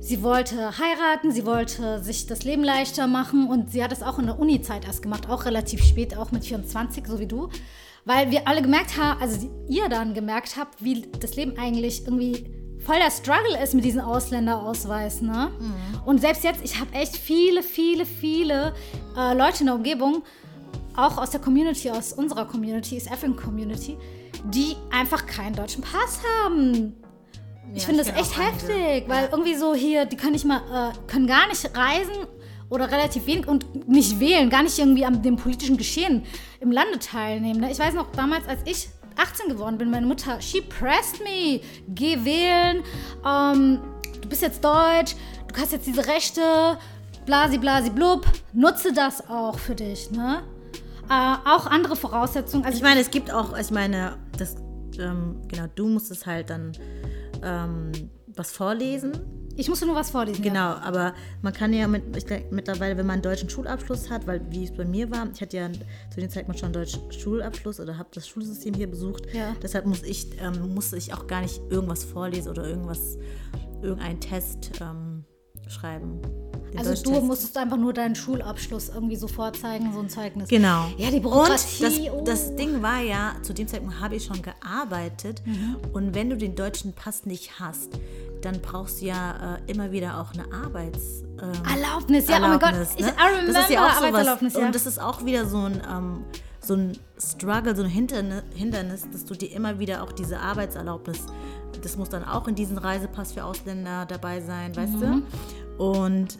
sie 0.00 0.22
wollte 0.22 0.78
heiraten, 0.78 1.32
sie 1.32 1.46
wollte 1.46 2.04
sich 2.04 2.26
das 2.26 2.44
Leben 2.44 2.62
leichter 2.62 3.06
machen 3.06 3.48
und 3.48 3.72
sie 3.72 3.82
hat 3.82 3.90
es 3.90 4.02
auch 4.02 4.18
in 4.18 4.26
der 4.26 4.38
Uni-Zeit 4.38 4.84
erst 4.84 5.00
gemacht, 5.00 5.30
auch 5.30 5.46
relativ 5.46 5.82
spät, 5.82 6.14
auch 6.16 6.30
mit 6.30 6.44
24, 6.44 7.06
so 7.06 7.18
wie 7.18 7.26
du. 7.26 7.48
Weil 8.04 8.30
wir 8.30 8.46
alle 8.46 8.60
gemerkt 8.60 8.98
haben, 8.98 9.18
also 9.22 9.50
ihr 9.66 9.88
dann 9.88 10.12
gemerkt 10.12 10.56
habt, 10.58 10.84
wie 10.84 11.08
das 11.20 11.36
Leben 11.36 11.56
eigentlich 11.56 12.04
irgendwie 12.04 12.61
voll 12.84 12.96
der 12.96 13.10
Struggle 13.10 13.62
ist 13.62 13.74
mit 13.74 13.84
diesem 13.84 14.00
Ausländerausweis, 14.02 15.20
ne? 15.22 15.50
Und 16.04 16.20
selbst 16.20 16.44
jetzt, 16.44 16.62
ich 16.64 16.78
habe 16.80 16.92
echt 16.92 17.16
viele, 17.16 17.62
viele, 17.62 18.04
viele 18.06 18.74
äh, 19.16 19.34
Leute 19.34 19.60
in 19.60 19.66
der 19.66 19.74
Umgebung, 19.76 20.22
auch 20.96 21.16
aus 21.18 21.30
der 21.30 21.40
Community, 21.40 21.90
aus 21.90 22.12
unserer 22.12 22.44
Community, 22.44 22.96
East 22.96 23.10
African 23.10 23.36
Community, 23.36 23.96
die 24.44 24.76
einfach 24.90 25.26
keinen 25.26 25.54
deutschen 25.54 25.82
Pass 25.82 26.20
haben. 26.44 26.94
Ich 27.74 27.82
Ja, 27.82 27.88
finde 27.88 28.04
das 28.04 28.12
echt 28.14 28.36
heftig, 28.38 29.08
weil 29.08 29.28
irgendwie 29.30 29.54
so 29.54 29.74
hier, 29.74 30.04
die 30.04 30.16
können 30.16 30.32
nicht 30.32 30.44
mal, 30.44 30.58
äh, 30.92 31.10
können 31.10 31.26
gar 31.26 31.48
nicht 31.48 31.64
reisen 31.76 32.26
oder 32.68 32.90
relativ 32.90 33.26
wenig 33.26 33.46
und 33.48 33.88
nicht 33.88 34.20
wählen, 34.20 34.50
gar 34.50 34.62
nicht 34.62 34.78
irgendwie 34.78 35.06
am 35.06 35.22
dem 35.22 35.36
politischen 35.36 35.76
Geschehen 35.78 36.24
im 36.60 36.70
Lande 36.70 36.98
teilnehmen. 36.98 37.60
Ne? 37.60 37.70
Ich 37.70 37.78
weiß 37.78 37.94
noch 37.94 38.10
damals, 38.12 38.46
als 38.46 38.60
ich 38.66 38.88
18 39.16 39.48
geworden 39.48 39.78
bin, 39.78 39.90
meine 39.90 40.06
Mutter, 40.06 40.40
she 40.40 40.60
pressed 40.60 41.20
me, 41.22 41.60
geh 41.88 42.24
wählen, 42.24 42.82
ähm, 43.26 43.80
du 44.20 44.28
bist 44.28 44.42
jetzt 44.42 44.64
deutsch, 44.64 45.14
du 45.48 45.60
hast 45.60 45.72
jetzt 45.72 45.86
diese 45.86 46.06
Rechte, 46.06 46.78
blasi 47.26 47.58
blasi 47.58 47.90
blub, 47.90 48.26
nutze 48.52 48.92
das 48.92 49.28
auch 49.28 49.58
für 49.58 49.74
dich, 49.74 50.10
ne? 50.10 50.42
Äh, 51.08 51.48
auch 51.48 51.66
andere 51.66 51.96
Voraussetzungen. 51.96 52.64
Also 52.64 52.76
Ich 52.76 52.82
meine, 52.82 53.00
es 53.00 53.10
gibt 53.10 53.32
auch, 53.32 53.56
ich 53.58 53.70
meine, 53.70 54.16
das, 54.38 54.56
ähm, 54.98 55.42
genau, 55.48 55.64
du 55.74 55.88
musst 55.88 56.10
es 56.10 56.26
halt 56.26 56.50
dann 56.50 56.72
ähm, 57.42 57.92
was 58.34 58.52
vorlesen. 58.52 59.12
Ich 59.56 59.68
musste 59.68 59.86
nur 59.86 59.94
was 59.94 60.10
vorlesen. 60.10 60.42
Ja. 60.42 60.50
Genau, 60.50 60.86
aber 60.86 61.14
man 61.42 61.52
kann 61.52 61.72
ja 61.72 61.86
mit, 61.86 62.16
ich 62.16 62.24
denk, 62.24 62.50
mittlerweile, 62.52 62.96
wenn 62.96 63.06
man 63.06 63.14
einen 63.14 63.22
deutschen 63.22 63.50
Schulabschluss 63.50 64.10
hat, 64.10 64.26
weil 64.26 64.40
wie 64.50 64.64
es 64.64 64.72
bei 64.72 64.84
mir 64.84 65.10
war, 65.10 65.28
ich 65.32 65.40
hatte 65.40 65.56
ja 65.56 65.70
zu 66.10 66.20
dem 66.20 66.30
Zeitpunkt 66.30 66.60
schon 66.60 66.66
einen 66.66 66.74
deutschen 66.74 67.12
Schulabschluss 67.12 67.80
oder 67.80 67.98
habe 67.98 68.08
das 68.14 68.28
Schulsystem 68.28 68.74
hier 68.74 68.90
besucht. 68.90 69.26
Ja. 69.32 69.54
Deshalb 69.62 69.86
muss 69.86 70.02
ich, 70.02 70.40
ähm, 70.40 70.74
musste 70.74 70.96
ich 70.96 71.12
auch 71.14 71.26
gar 71.26 71.42
nicht 71.42 71.60
irgendwas 71.70 72.04
vorlesen 72.04 72.50
oder 72.50 72.66
irgendwas, 72.66 73.18
irgendeinen 73.82 74.20
Test 74.20 74.72
ähm, 74.80 75.24
schreiben. 75.68 76.20
Also 76.76 77.02
du 77.02 77.20
musstest 77.20 77.56
einfach 77.58 77.76
nur 77.76 77.92
deinen 77.92 78.14
Schulabschluss 78.14 78.88
irgendwie 78.88 79.16
so 79.16 79.28
vorzeigen, 79.28 79.92
so 79.92 80.00
ein 80.00 80.08
Zeugnis. 80.08 80.48
Genau. 80.48 80.86
Ja, 80.96 81.10
die 81.10 81.16
Und 81.16 81.22
Bürokratie. 81.22 81.82
das, 81.82 81.98
oh. 82.12 82.22
das 82.24 82.56
Ding 82.56 82.82
war 82.82 83.00
ja, 83.00 83.34
zu 83.42 83.52
dem 83.52 83.68
Zeitpunkt 83.68 84.00
habe 84.00 84.16
ich 84.16 84.24
schon 84.24 84.40
gearbeitet. 84.42 85.42
Mhm. 85.44 85.76
Und 85.92 86.14
wenn 86.14 86.30
du 86.30 86.36
den 86.36 86.54
deutschen 86.54 86.92
Pass 86.94 87.26
nicht 87.26 87.60
hast, 87.60 87.90
dann 88.40 88.60
brauchst 88.60 89.00
du 89.02 89.06
ja 89.06 89.56
äh, 89.66 89.70
immer 89.70 89.92
wieder 89.92 90.18
auch 90.20 90.32
eine 90.32 90.52
Arbeits... 90.52 91.22
Ähm, 91.40 91.52
Erlaubnis, 91.76 92.28
ja, 92.28 92.36
oh 92.38 92.40
mein 92.40 92.58
Gott. 92.58 92.72
Erlaubnis, 92.72 92.98
ne? 92.98 93.06
I 93.08 93.26
remember 93.30 93.52
das 93.52 93.62
ist 93.64 93.70
ja 93.70 93.86
auch 93.86 93.92
sowas. 93.94 94.02
Arbeitserlaubnis, 94.08 94.54
ja. 94.54 94.66
Und 94.66 94.74
das 94.74 94.86
ist 94.86 95.00
auch 95.00 95.24
wieder 95.24 95.46
so 95.46 95.58
ein, 95.58 95.82
ähm, 95.90 96.24
so 96.60 96.74
ein 96.74 96.98
Struggle, 97.18 97.76
so 97.76 97.82
ein 97.82 97.88
Hindernis, 97.88 98.42
Hindernis, 98.54 99.06
dass 99.12 99.24
du 99.24 99.34
dir 99.34 99.52
immer 99.52 99.78
wieder 99.78 100.02
auch 100.02 100.12
diese 100.12 100.38
Arbeitserlaubnis, 100.40 101.18
das 101.82 101.96
muss 101.96 102.08
dann 102.08 102.24
auch 102.24 102.48
in 102.48 102.54
diesem 102.54 102.78
Reisepass 102.78 103.32
für 103.32 103.44
Ausländer 103.44 104.06
dabei 104.06 104.40
sein, 104.40 104.74
weißt 104.76 104.94
Mhm. 104.94 105.22
du? 105.78 105.84
Und 105.84 106.38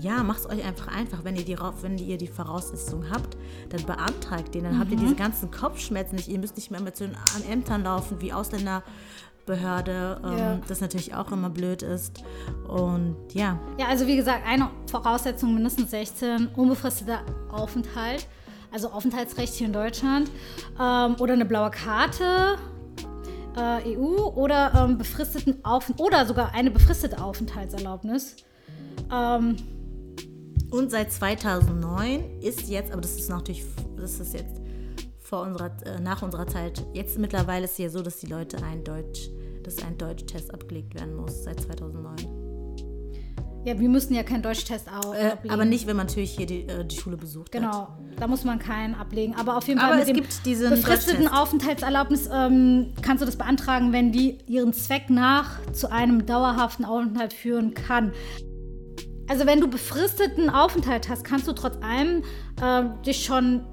ja, 0.00 0.22
macht 0.22 0.40
es 0.40 0.46
euch 0.48 0.64
einfach 0.64 0.88
einfach. 0.88 1.24
Wenn 1.24 1.36
ihr, 1.36 1.44
die, 1.44 1.56
wenn 1.82 1.98
ihr 1.98 2.18
die 2.18 2.26
Voraussetzungen 2.28 3.10
habt, 3.10 3.36
dann 3.70 3.84
beantragt 3.84 4.54
den. 4.54 4.64
Dann 4.64 4.78
habt 4.78 4.90
ihr 4.90 4.96
diese 4.96 5.14
Mhm. 5.14 5.16
ganzen 5.18 5.50
Kopfschmerzen 5.50 6.16
nicht. 6.16 6.28
Ihr 6.28 6.38
müsst 6.38 6.56
nicht 6.56 6.70
mehr 6.70 6.80
mit 6.80 6.96
so 6.96 7.06
den 7.06 7.16
Ämtern 7.50 7.82
laufen 7.84 8.20
wie 8.20 8.32
Ausländerbehörde, 8.32 10.20
ähm, 10.24 10.38
Ja. 10.38 10.58
das 10.68 10.80
natürlich 10.80 11.14
auch 11.14 11.30
immer 11.32 11.50
blöd 11.50 11.82
ist. 11.82 12.22
Und 12.68 13.16
ja, 13.32 13.58
Ja, 13.78 13.86
also 13.88 14.06
wie 14.06 14.16
gesagt, 14.16 14.46
eine 14.46 14.70
Voraussetzung 14.90 15.54
mindestens 15.54 15.90
16, 15.90 16.48
unbefristeter 16.56 17.20
Aufenthalt, 17.50 18.26
also 18.72 18.90
Aufenthaltsrecht 18.90 19.54
hier 19.54 19.66
in 19.68 19.72
Deutschland 19.72 20.30
ähm, 20.80 21.16
oder 21.18 21.32
eine 21.34 21.44
blaue 21.44 21.70
Karte. 21.70 22.56
äh, 23.58 23.96
EU 23.96 24.18
oder 24.34 24.72
ähm, 24.84 24.98
befristeten 24.98 25.64
Auf 25.64 25.90
oder 25.96 26.26
sogar 26.26 26.52
eine 26.52 26.70
befristete 26.70 27.22
Aufenthaltserlaubnis. 27.22 28.36
Ähm, 29.10 29.56
Und 30.70 30.90
seit 30.90 31.12
2009 31.12 32.40
ist 32.40 32.68
jetzt, 32.68 32.92
aber 32.92 33.00
das 33.00 33.16
ist 33.16 33.30
natürlich, 33.30 33.64
das 33.96 34.18
ist 34.20 34.34
jetzt 34.34 34.60
vor 35.20 35.42
unserer, 35.42 35.70
äh, 35.84 36.00
nach 36.00 36.22
unserer 36.22 36.46
Zeit. 36.46 36.84
Jetzt 36.92 37.18
mittlerweile 37.18 37.64
ist 37.64 37.72
es 37.72 37.78
ja 37.78 37.88
so, 37.88 38.02
dass 38.02 38.18
die 38.18 38.26
Leute 38.26 38.62
ein 38.62 38.84
Deutsch, 38.84 39.30
dass 39.64 39.82
ein 39.82 39.96
Deutschtest 39.98 40.52
abgelegt 40.52 40.94
werden 40.94 41.14
muss 41.16 41.44
seit 41.44 41.60
2009. 41.60 42.16
ja, 43.64 43.76
wir 43.80 43.88
müssen 43.88 44.14
ja 44.14 44.22
keinen 44.22 44.42
Deutschtest 44.42 44.86
au- 44.88 45.12
Äh, 45.12 45.32
ablegen. 45.32 45.52
aber 45.52 45.64
nicht, 45.64 45.88
wenn 45.88 45.96
man 45.96 46.06
natürlich 46.06 46.30
hier 46.36 46.46
die, 46.46 46.68
äh, 46.68 46.84
die 46.84 46.96
Schule 46.96 47.16
besucht 47.16 47.52
hat. 47.52 47.62
Genau, 47.62 47.88
da 48.16 48.28
muss 48.28 48.44
man 48.44 48.60
keinen 48.60 48.94
ablegen. 48.94 49.34
Aber 49.34 49.56
auf 49.56 49.66
jeden 49.66 49.80
Fall 49.80 49.88
Aber 49.88 49.96
mit 49.98 50.06
es 50.08 50.14
dem 50.14 50.22
gibt 50.22 50.46
diesen 50.46 50.70
befristeten. 50.70 51.26
Aufenthaltserlaubnis 51.26 52.28
ähm, 52.32 52.92
kannst 53.02 53.22
du 53.22 53.26
das 53.26 53.34
beantragen, 53.34 53.92
wenn 53.92 54.12
die 54.12 54.38
ihren 54.46 54.72
Zweck 54.72 55.10
nach 55.10 55.60
zu 55.72 55.90
einem 55.90 56.26
dauerhaften 56.26 56.84
Aufenthalt 56.84 57.32
führen 57.32 57.74
kann. 57.74 58.12
Also 59.28 59.46
wenn 59.46 59.60
du 59.60 59.68
befristeten 59.68 60.50
Aufenthalt 60.50 61.08
hast, 61.08 61.24
kannst 61.24 61.48
du 61.48 61.52
trotz 61.52 61.76
allem 61.82 62.22
äh, 62.62 62.84
dich 63.04 63.24
schon 63.24 63.66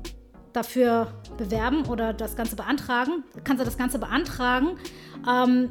dafür 0.51 1.07
bewerben 1.37 1.85
oder 1.85 2.13
das 2.13 2.35
Ganze 2.35 2.55
beantragen. 2.55 3.23
Kannst 3.43 3.61
du 3.61 3.65
das 3.65 3.77
Ganze 3.77 3.99
beantragen, 3.99 4.77
ähm, 5.29 5.69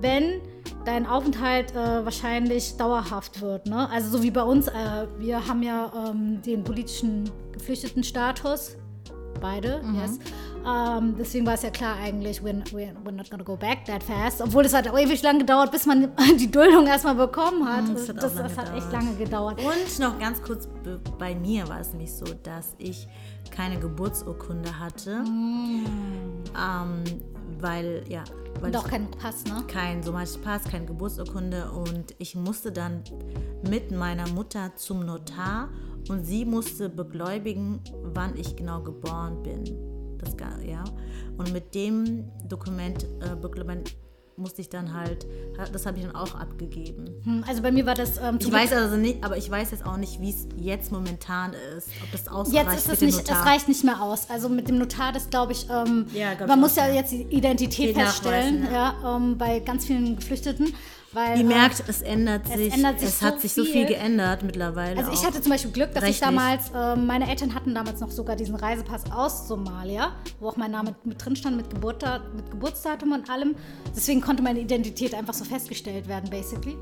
wenn 0.00 0.40
dein 0.84 1.06
Aufenthalt 1.06 1.72
äh, 1.72 2.04
wahrscheinlich 2.04 2.76
dauerhaft 2.76 3.40
wird. 3.40 3.66
Ne? 3.66 3.88
Also 3.90 4.18
so 4.18 4.22
wie 4.22 4.30
bei 4.30 4.42
uns, 4.42 4.68
äh, 4.68 4.72
wir 5.18 5.46
haben 5.46 5.62
ja 5.62 6.10
ähm, 6.10 6.42
den 6.42 6.62
politischen 6.62 7.30
Geflüchtetenstatus. 7.52 8.76
Beide, 9.40 9.80
yes. 9.94 10.18
Ähm, 10.66 11.14
deswegen 11.18 11.44
war 11.46 11.54
es 11.54 11.62
ja 11.62 11.70
klar 11.70 11.96
eigentlich, 11.96 12.40
we're, 12.40 12.62
we're, 12.72 12.94
we're 13.04 13.12
not 13.12 13.30
gonna 13.30 13.44
go 13.44 13.56
back 13.56 13.84
that 13.84 14.02
fast. 14.02 14.40
Obwohl 14.40 14.64
es 14.64 14.72
hat 14.72 14.86
ewig 14.86 15.22
lang 15.22 15.38
gedauert, 15.38 15.70
bis 15.70 15.84
man 15.86 16.10
die 16.38 16.50
Duldung 16.50 16.86
erstmal 16.86 17.14
bekommen 17.14 17.66
hat. 17.68 17.84
das 17.94 18.08
hat 18.08 18.16
auch 18.18 18.22
das, 18.22 18.34
lange 18.34 18.48
das 18.48 18.56
hat 18.58 18.76
echt 18.76 18.92
lange 18.92 19.14
gedauert. 19.16 19.60
Und 19.62 19.98
noch 19.98 20.18
ganz 20.18 20.40
kurz, 20.42 20.66
be- 20.82 21.00
bei 21.18 21.34
mir 21.34 21.68
war 21.68 21.80
es 21.80 21.90
nämlich 21.90 22.12
so, 22.12 22.24
dass 22.42 22.74
ich 22.78 23.06
keine 23.50 23.78
Geburtsurkunde 23.78 24.78
hatte. 24.80 25.22
Ähm, 25.26 27.04
weil, 27.60 28.02
ja, 28.08 28.24
weil 28.60 28.74
ich 28.74 28.84
keinen 28.84 29.10
Pass, 29.10 29.44
ne? 29.44 29.62
kein 29.68 30.02
somalisches 30.02 30.38
Pass, 30.38 30.64
keine 30.64 30.86
Geburtsurkunde 30.86 31.70
und 31.72 32.14
ich 32.18 32.34
musste 32.36 32.72
dann 32.72 33.02
mit 33.68 33.90
meiner 33.90 34.28
Mutter 34.28 34.72
zum 34.76 35.04
Notar 35.04 35.68
und 36.08 36.24
sie 36.24 36.44
musste 36.44 36.88
begläubigen, 36.88 37.80
wann 38.02 38.36
ich 38.36 38.56
genau 38.56 38.82
geboren 38.82 39.42
bin. 39.42 39.64
Das, 40.24 40.34
ja. 40.66 40.84
Und 41.36 41.52
mit 41.52 41.74
dem 41.74 42.30
Dokument, 42.48 43.04
äh, 43.20 43.36
musste 44.36 44.60
ich 44.60 44.68
dann 44.68 44.92
halt, 44.94 45.26
das 45.72 45.86
habe 45.86 45.98
ich 45.98 46.04
dann 46.04 46.14
auch 46.14 46.34
abgegeben. 46.34 47.08
Hm, 47.24 47.44
Also 47.46 47.62
bei 47.62 47.70
mir 47.70 47.86
war 47.86 47.94
das 47.94 48.18
ähm, 48.18 48.38
Ich 48.40 48.50
weiß 48.50 48.72
also 48.72 48.96
nicht, 48.96 49.22
aber 49.24 49.36
ich 49.36 49.50
weiß 49.50 49.70
jetzt 49.70 49.86
auch 49.86 49.96
nicht, 49.96 50.20
wie 50.20 50.30
es 50.30 50.48
jetzt 50.56 50.92
momentan 50.92 51.52
ist, 51.76 51.88
ob 52.02 52.10
das 52.12 52.28
ausreicht 52.28 52.66
Jetzt 52.66 52.76
ist 52.76 52.92
es 52.94 53.00
nicht, 53.00 53.18
Notar. 53.18 53.40
es 53.40 53.46
reicht 53.46 53.68
nicht 53.68 53.84
mehr 53.84 54.02
aus. 54.02 54.28
Also 54.30 54.48
mit 54.48 54.68
dem 54.68 54.78
Notar, 54.78 55.12
das 55.12 55.30
glaube 55.30 55.52
ich, 55.52 55.68
ähm, 55.70 56.06
Ja, 56.12 56.34
glaub 56.34 56.48
man 56.48 56.58
ich 56.58 56.62
muss 56.62 56.76
ja 56.76 56.88
ja. 56.88 56.94
jetzt 56.94 57.12
die 57.12 57.22
Identität 57.22 57.90
Den 57.94 58.02
feststellen, 58.02 58.62
nachweisen, 58.62 58.74
ja, 59.04 59.16
ähm, 59.16 59.38
bei 59.38 59.60
ganz 59.60 59.86
vielen 59.86 60.16
Geflüchteten. 60.16 60.74
Weil, 61.14 61.36
Ihr 61.36 61.42
ähm, 61.42 61.48
merkt, 61.48 61.84
es 61.86 62.02
ändert 62.02 62.42
es 62.46 62.54
sich, 62.54 62.74
ändert 62.74 62.98
sich 63.00 63.08
es 63.08 63.20
so 63.20 63.26
hat 63.26 63.40
sich 63.40 63.54
so 63.54 63.64
viel 63.64 63.86
geändert 63.86 64.42
mittlerweile. 64.42 64.98
Also 64.98 65.12
ich 65.12 65.24
hatte 65.24 65.40
zum 65.40 65.52
Beispiel 65.52 65.70
Glück, 65.70 65.94
dass 65.94 66.02
ich 66.02 66.20
rechtlich. 66.20 66.28
damals, 66.28 66.72
ähm, 66.74 67.06
meine 67.06 67.28
Eltern 67.30 67.54
hatten 67.54 67.74
damals 67.74 68.00
noch 68.00 68.10
sogar 68.10 68.36
diesen 68.36 68.56
Reisepass 68.56 69.04
aus 69.12 69.46
Somalia, 69.46 70.12
wo 70.40 70.48
auch 70.48 70.56
mein 70.56 70.72
Name 70.72 70.94
mit 71.04 71.24
drin 71.24 71.36
stand, 71.36 71.56
mit, 71.56 71.70
Geburta 71.70 72.20
mit 72.34 72.50
Geburtsdatum 72.50 73.12
und 73.12 73.30
allem. 73.30 73.54
Deswegen 73.94 74.20
konnte 74.20 74.42
meine 74.42 74.60
Identität 74.60 75.14
einfach 75.14 75.34
so 75.34 75.44
festgestellt 75.44 76.08
werden, 76.08 76.28
basically. 76.28 76.76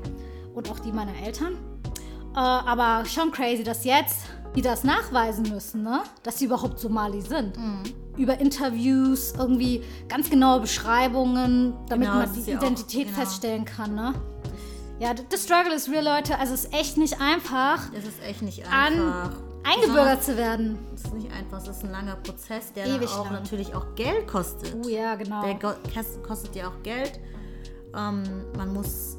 Und 0.53 0.69
auch 0.69 0.79
die 0.79 0.91
meiner 0.91 1.15
Eltern. 1.23 1.53
Äh, 2.35 2.39
aber 2.39 3.05
schon 3.05 3.31
crazy, 3.31 3.63
dass 3.63 3.85
jetzt 3.85 4.25
die 4.55 4.61
das 4.61 4.83
nachweisen 4.83 5.49
müssen, 5.49 5.83
ne? 5.83 6.03
dass 6.23 6.39
sie 6.39 6.45
überhaupt 6.45 6.79
Somali 6.79 7.21
sind. 7.21 7.57
Mhm. 7.57 7.83
Über 8.17 8.39
Interviews, 8.39 9.33
irgendwie 9.37 9.83
ganz 10.07 10.29
genaue 10.29 10.59
Beschreibungen, 10.61 11.73
damit 11.89 12.07
Genau, 12.07 12.19
man 12.19 12.33
die 12.33 12.41
ja 12.51 12.57
auch- 12.57 12.61
Identität 12.61 13.07
genau. 13.07 13.19
feststellen 13.19 13.65
kann. 13.65 13.95
Ne? 13.95 14.13
Ja, 14.99 15.13
the 15.15 15.37
struggle 15.37 15.73
is 15.73 15.89
real, 15.89 16.03
Leute. 16.03 16.37
Also 16.37 16.53
es 16.53 16.65
ist 16.65 16.73
echt 16.73 16.97
nicht 16.97 17.19
einfach, 17.19 17.79
Es 17.93 18.05
ist 18.05 18.21
echt 18.23 18.41
nicht 18.43 18.65
an 18.67 18.93
einfach. 18.93 19.31
eingebürgert 19.63 20.23
zu 20.23 20.37
werden. 20.37 20.77
Es 20.93 21.05
ist 21.05 21.13
nicht 21.15 21.31
einfach, 21.31 21.61
es 21.61 21.67
ist 21.69 21.83
ein 21.83 21.91
langer 21.91 22.15
Prozess, 22.17 22.71
der 22.73 22.85
Ewig 22.85 23.09
auch 23.09 23.25
lang. 23.25 23.33
natürlich 23.41 23.73
auch 23.73 23.95
Geld 23.95 24.27
kostet. 24.27 24.75
Oh 24.83 24.87
ja, 24.87 25.15
genau. 25.15 25.41
Der 25.43 25.55
kostet 26.25 26.55
ja 26.55 26.67
auch 26.67 26.83
Geld. 26.83 27.19
Ähm, 27.95 28.23
man 28.57 28.73
muss 28.73 29.17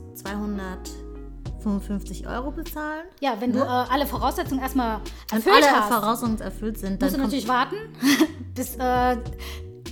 255 1.64 2.26
Euro 2.28 2.50
bezahlen. 2.50 3.04
Ja, 3.20 3.36
wenn 3.40 3.52
du 3.52 3.58
Ne? 3.60 3.64
äh, 3.64 3.68
alle 3.92 4.06
Voraussetzungen 4.06 4.60
erstmal 4.60 5.00
Wenn 5.30 5.38
erfüllt 5.38 5.56
alle 5.56 5.66
hast, 5.80 5.88
Voraussetzungen 5.92 6.40
erfüllt 6.40 6.78
sind, 6.78 7.00
dann 7.02 7.08
musst 7.08 7.16
du 7.18 7.22
natürlich 7.22 7.48
warten, 7.48 7.76
bis 8.54 8.76
äh, 8.76 9.16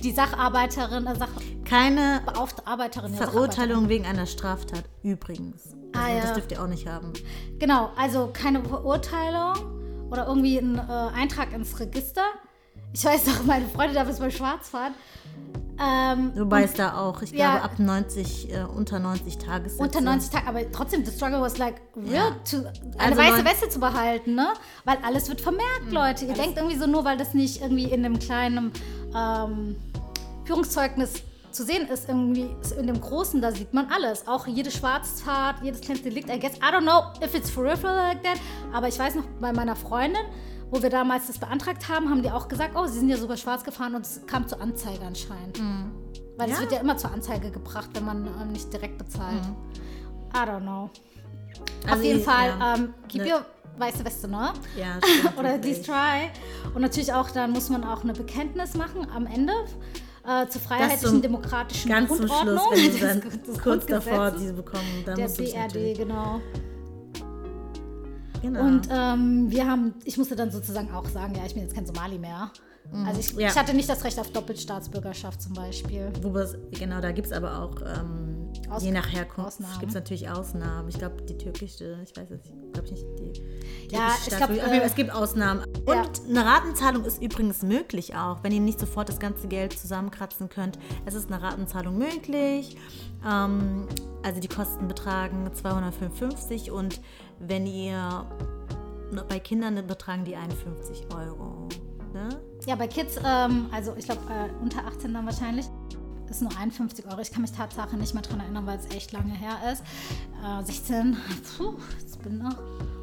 die 0.03 0.11
Sacharbeiterin, 0.11 1.07
äh, 1.07 1.13
keine 1.65 2.21
Sachbeauftragterin, 2.25 3.13
ja, 3.13 3.17
Verurteilung 3.17 3.89
wegen 3.89 4.05
einer 4.05 4.25
Straftat 4.25 4.83
übrigens. 5.01 5.73
Also 5.95 6.05
Ah, 6.07 6.09
ja. 6.09 6.21
Das 6.21 6.33
dürft 6.33 6.51
ihr 6.51 6.61
auch 6.61 6.67
nicht 6.67 6.87
haben. 6.87 7.13
Genau, 7.59 7.89
also 7.97 8.29
keine 8.33 8.63
Verurteilung 8.63 9.53
oder 10.09 10.27
irgendwie 10.27 10.57
ein 10.57 10.77
äh, 10.77 10.81
Eintrag 11.15 11.53
ins 11.53 11.79
Register. 11.79 12.23
Ich 12.93 13.03
weiß 13.05 13.25
doch, 13.25 13.43
meine 13.45 13.65
Freunde 13.67 13.93
damals 13.95 14.19
bei 14.19 14.29
Schwarzfahren. 14.29 14.93
Ähm, 15.79 16.31
Wobei 16.35 16.63
es 16.63 16.73
da 16.73 16.97
auch, 16.97 17.21
ich 17.21 17.31
Ja. 17.31 17.51
glaube, 17.57 17.63
ab 17.65 17.79
90, 17.79 18.53
äh, 18.53 18.63
unter 18.63 18.99
90 18.99 19.37
Tagessätze. 19.39 19.81
unter 19.81 20.01
90 20.01 20.29
Tagen, 20.31 20.47
aber 20.47 20.71
trotzdem, 20.71 21.03
the 21.05 21.11
struggle 21.11 21.41
was 21.41 21.57
like 21.57 21.81
real, 21.95 22.13
Ja. 22.13 22.31
to, 22.49 22.57
eine 22.97 23.15
Also 23.17 23.21
weiße 23.21 23.45
Weste 23.45 23.69
zu 23.69 23.79
behalten, 23.79 24.35
ne? 24.35 24.47
Weil 24.85 24.97
alles 25.03 25.29
wird 25.29 25.41
vermerkt, 25.41 25.91
Leute. 25.91 26.25
Ihr 26.25 26.33
denkt 26.35 26.57
irgendwie 26.57 26.77
so 26.77 26.85
nur, 26.85 27.03
weil 27.05 27.17
das 27.17 27.33
nicht 27.33 27.61
irgendwie 27.61 27.85
in 27.85 28.05
einem 28.05 28.19
kleinen 28.19 28.71
ähm, 29.15 29.75
Führungszeugnis 30.45 31.23
zu 31.51 31.63
sehen 31.63 31.87
ist, 31.87 32.09
irgendwie 32.09 32.49
ist 32.61 32.71
in 32.73 32.87
dem 32.87 32.99
Großen, 32.99 33.39
da 33.41 33.51
sieht 33.51 33.73
man 33.73 33.87
alles. 33.91 34.27
Auch 34.27 34.47
jede 34.47 34.71
Schwarzfahrt, 34.71 35.57
jedes 35.61 35.81
kleine 35.81 35.99
Delikt, 36.01 36.29
I 36.29 36.39
guess. 36.39 36.55
I 36.57 36.71
don't 36.73 36.81
know 36.81 37.03
if 37.23 37.35
it's 37.35 37.49
for 37.49 37.63
real 37.63 37.77
like 37.83 38.23
that, 38.23 38.39
aber 38.73 38.87
ich 38.87 38.97
weiß 38.97 39.15
noch, 39.15 39.25
bei 39.39 39.53
meiner 39.53 39.75
Freundin, 39.75 40.21
wo 40.73 40.81
wir 40.81 40.89
damals 40.89 41.27
das 41.27 41.37
beantragt 41.37 41.87
haben, 41.87 42.09
haben 42.09 42.23
die 42.23 42.31
auch 42.31 42.47
gesagt, 42.47 42.75
oh, 42.75 42.87
sie 42.87 42.97
sind 42.99 43.09
ja 43.09 43.17
sogar 43.17 43.37
schwarz 43.37 43.63
gefahren 43.63 43.93
und 43.93 44.01
es 44.05 44.21
kam 44.25 44.47
zur 44.47 44.59
Anzeige 44.59 45.05
anscheinend. 45.05 45.61
Weil 46.37 46.49
es 46.49 46.55
Ja. 46.55 46.61
wird 46.61 46.71
ja 46.71 46.79
immer 46.79 46.97
zur 46.97 47.11
Anzeige 47.11 47.51
gebracht, 47.51 47.89
wenn 47.93 48.05
man 48.05 48.25
ähm, 48.41 48.51
nicht 48.51 48.73
direkt 48.73 48.97
bezahlt. 48.97 49.43
I 50.33 50.37
don't 50.37 50.61
know. 50.61 50.89
Auf 51.85 51.91
Also 51.91 52.03
jeden 52.03 52.19
ich- 52.19 52.25
Fall, 52.25 52.49
ja. 52.59 52.73
ähm, 52.75 52.93
keep 53.07 53.21
Ne. 53.23 53.33
your 53.33 53.45
weiße 53.77 54.03
Weste, 54.03 54.27
ne? 54.27 54.51
Ja, 54.75 54.97
stimmt, 55.03 55.37
Oder 55.37 55.53
wirklich. 55.53 55.77
these 55.77 55.83
try. 55.91 56.29
Und 56.73 56.81
natürlich 56.81 57.13
auch, 57.13 57.29
dann 57.29 57.51
muss 57.51 57.69
man 57.69 57.83
auch 57.83 58.03
eine 58.03 58.13
Bekenntnis 58.13 58.73
machen 58.73 59.07
am 59.15 59.27
Ende 59.27 59.53
äh, 60.27 60.47
zur 60.47 60.61
freiheitlichen 60.61 61.21
demokratischen 61.21 61.89
Ganz 61.91 62.07
zum 62.07 62.17
Schluss, 62.27 62.31
Grundordnung. 62.31 62.71
wenn 62.99 63.21
du 63.21 63.27
dann 63.53 63.61
kurz 63.61 63.85
davor 63.85 64.31
diese 64.31 64.53
bekommen, 64.53 65.03
dann 65.05 65.15
Der 65.17 65.25
musst 65.25 65.37
BRD, 65.37 65.97
genau. 65.97 66.39
Genau. 68.43 68.61
Und 68.61 68.87
ähm, 68.91 69.49
wir 69.49 69.67
haben, 69.67 69.95
ich 70.05 70.17
musste 70.19 70.35
dann 70.35 70.51
sozusagen 70.51 70.91
auch 70.93 71.07
sagen, 71.07 71.33
ja, 71.35 71.41
ich 71.47 71.53
bin 71.55 71.63
jetzt 71.63 71.73
kein 71.73 71.85
Somali 71.87 72.19
mehr. 72.19 72.51
Also 73.05 73.19
ich, 73.21 73.33
Mhm. 73.33 73.39
Ja. 73.39 73.47
ich 73.47 73.55
hatte 73.57 73.73
nicht 73.73 73.87
das 73.87 74.03
Recht 74.03 74.19
auf 74.19 74.29
Doppelstaatsbürgerschaft 74.33 75.41
zum 75.41 75.53
Beispiel. 75.53 76.11
Wobei 76.21 76.45
genau, 76.71 76.99
da 76.99 77.11
gibt 77.13 77.27
es 77.27 77.33
aber 77.33 77.63
auch, 77.63 77.75
ähm, 77.81 78.51
je 78.81 78.91
nach 78.91 79.09
Herkunft, 79.11 79.59
gibt 79.79 79.91
es 79.91 79.95
natürlich 79.95 80.29
Ausnahmen. 80.29 80.89
Ich 80.89 80.97
glaube, 80.99 81.21
die 81.23 81.37
türkische, 81.37 81.97
ich 82.03 82.15
weiß 82.15 82.29
es, 82.31 82.41
glaube 82.73 82.87
ich 82.87 82.91
nicht, 82.91 83.05
die 83.89 83.95
Ja, 83.95 84.09
ich 84.21 84.27
glaub, 84.27 84.41
Staatsbürger- 84.49 84.65
aber 84.65 84.73
äh, 84.73 84.81
es 84.85 84.95
gibt 84.95 85.13
Ausnahmen. 85.13 85.63
Und 85.85 85.87
ja. 85.95 86.03
eine 86.29 86.45
Ratenzahlung 86.45 87.05
ist 87.05 87.21
übrigens 87.21 87.61
möglich 87.63 88.15
auch, 88.15 88.43
wenn 88.43 88.51
ihr 88.51 88.59
nicht 88.59 88.81
sofort 88.81 89.07
das 89.07 89.19
ganze 89.19 89.47
Geld 89.47 89.71
zusammenkratzen 89.79 90.49
könnt. 90.49 90.77
Es 91.05 91.13
ist 91.13 91.31
eine 91.31 91.41
Ratenzahlung 91.41 91.97
möglich. 91.97 92.75
Ähm, 93.25 93.87
also 94.23 94.41
die 94.41 94.49
Kosten 94.49 94.89
betragen 94.89 95.49
255 95.53 96.69
und 96.71 96.99
wenn 97.39 97.65
ihr 97.65 98.25
bei 99.29 99.39
Kindern 99.39 99.85
betragen 99.87 100.23
die 100.25 100.35
51 100.35 101.05
Euro. 101.15 101.67
Ne? 102.13 102.29
Ja, 102.65 102.75
bei 102.75 102.87
Kids, 102.87 103.17
ähm, 103.23 103.67
also 103.71 103.93
ich 103.97 104.05
glaube 104.05 104.21
äh, 104.29 104.49
unter 104.63 104.85
18 104.85 105.13
dann 105.13 105.25
wahrscheinlich, 105.25 105.65
ist 106.29 106.41
nur 106.41 106.51
51 106.57 107.05
Euro. 107.07 107.19
Ich 107.21 107.31
kann 107.31 107.41
mich 107.41 107.51
Tatsache 107.51 107.95
nicht 107.97 108.13
mehr 108.13 108.23
dran 108.23 108.39
erinnern, 108.39 108.65
weil 108.65 108.79
es 108.79 108.95
echt 108.95 109.11
lange 109.11 109.33
her 109.33 109.57
ist. 109.71 109.83
Äh, 110.43 110.63
16, 110.63 111.15
puh, 111.57 111.73
jetzt 111.99 112.21
bin 112.23 112.37
ich 112.37 112.41
noch 112.43 112.57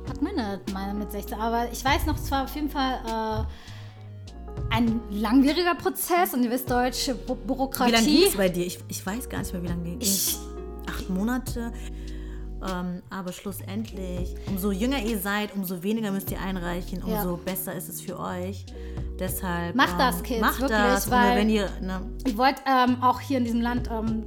hat 0.09 0.21
Minute 0.23 0.61
mal 0.73 0.93
mit 0.95 1.13
16. 1.13 1.39
Aber 1.39 1.71
ich 1.71 1.85
weiß 1.85 2.07
noch, 2.07 2.17
es 2.17 2.29
war 2.33 2.45
auf 2.45 2.55
jeden 2.57 2.71
Fall 2.71 2.95
äh, 3.07 4.75
ein 4.75 5.01
langwieriger 5.11 5.75
Prozess 5.77 6.35
und 6.35 6.43
ihr 6.43 6.51
wisst, 6.51 6.69
deutsche 6.71 7.15
Bu- 7.15 7.35
Bürokratie. 7.37 7.91
Wie 7.93 7.95
lange 7.97 8.07
ging 8.07 8.27
es 8.29 8.37
bei 8.37 8.49
dir? 8.49 8.67
Ich, 8.67 8.79
ich 8.89 9.05
weiß 9.07 9.29
gar 9.29 9.39
nicht 9.39 9.53
mehr, 9.53 9.63
wie 9.63 9.69
lange 9.69 9.83
ging 9.85 10.01
Ich- 10.01 10.37
Acht 10.89 11.09
Monate. 11.11 11.73
Ähm, 12.69 13.03
aber 13.09 13.33
schlussendlich, 13.33 14.35
umso 14.47 14.71
jünger 14.71 14.99
ihr 15.03 15.19
seid, 15.19 15.55
umso 15.55 15.83
weniger 15.83 16.11
müsst 16.11 16.31
ihr 16.31 16.41
einreichen, 16.41 17.03
Ja. 17.07 17.23
umso 17.23 17.37
besser 17.39 17.75
ist 17.75 17.89
es 17.89 18.01
für 18.03 18.19
euch. 18.19 18.67
Deshalb 19.19 19.75
Macht 19.77 19.93
ähm, 19.93 19.99
das, 19.99 20.23
Kids, 20.23 20.41
macht 20.41 20.61
wirklich, 20.61 20.79
das. 20.79 21.11
Weil- 21.11 21.37
wenn 21.37 21.49
ihr, 21.51 21.69
ne, 21.81 22.01
Ihr 22.27 22.37
wollt 22.37 22.57
ähm, 22.67 23.03
auch 23.03 23.21
hier 23.21 23.39
in 23.39 23.45
diesem 23.45 23.61
Land, 23.61 23.89
ähm, 23.91 24.25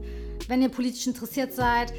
wenn 0.48 0.62
ihr 0.62 0.70
politisch 0.70 1.06
interessiert 1.08 1.54
seid, 1.54 1.94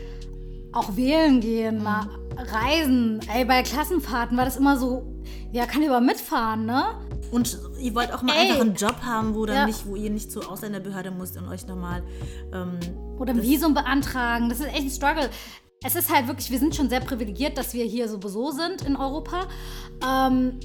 auch 0.73 0.97
wählen 0.97 1.41
gehen, 1.41 1.83
mal 1.83 2.09
reisen. 2.37 3.21
Ey, 3.33 3.45
bei 3.45 3.62
Klassenfahrten 3.62 4.37
war 4.37 4.45
das 4.45 4.57
immer 4.57 4.76
so, 4.76 5.07
ja, 5.53 5.67
kann 5.67 5.83
ich 5.83 5.88
aber 5.88 6.00
mitfahren, 6.00 6.67
ne? 6.67 6.83
Und 7.31 7.59
ihr 7.81 7.95
wollt 7.95 8.12
auch 8.12 8.23
mal 8.23 8.33
Ey. 8.35 8.49
einfach 8.50 8.61
einen 8.61 8.75
Job 8.75 8.97
haben, 9.03 9.35
wo, 9.35 9.47
dann 9.47 9.57
Ja. 9.57 9.67
nicht, 9.67 9.87
wo 9.87 9.95
ihr 9.97 10.11
nicht 10.11 10.31
zur 10.33 10.50
Ausländerbehörde 10.50 11.11
müsst 11.12 11.37
und 11.37 11.49
euch 11.49 11.67
nochmal. 11.67 12.03
Ähm, 12.53 12.79
Oder 13.19 13.33
ein 13.35 13.43
Visum 13.43 13.75
beantragen. 13.75 14.49
Das 14.49 14.59
ist 14.61 14.67
echt 14.67 14.83
ein 14.83 14.91
Struggle. 14.91 15.31
Es 15.87 15.95
ist 15.95 16.12
halt 16.12 16.26
wirklich, 16.26 16.50
wir 16.50 16.59
sind 16.59 16.75
schon 16.75 16.88
sehr 16.88 17.00
privilegiert, 17.00 17.59
dass 17.59 17.75
wir 17.75 17.85
hier 17.85 18.09
sowieso 18.09 18.50
sind 18.50 18.83
in 18.83 18.97
Europa 18.97 19.47
ähm, 20.03 20.59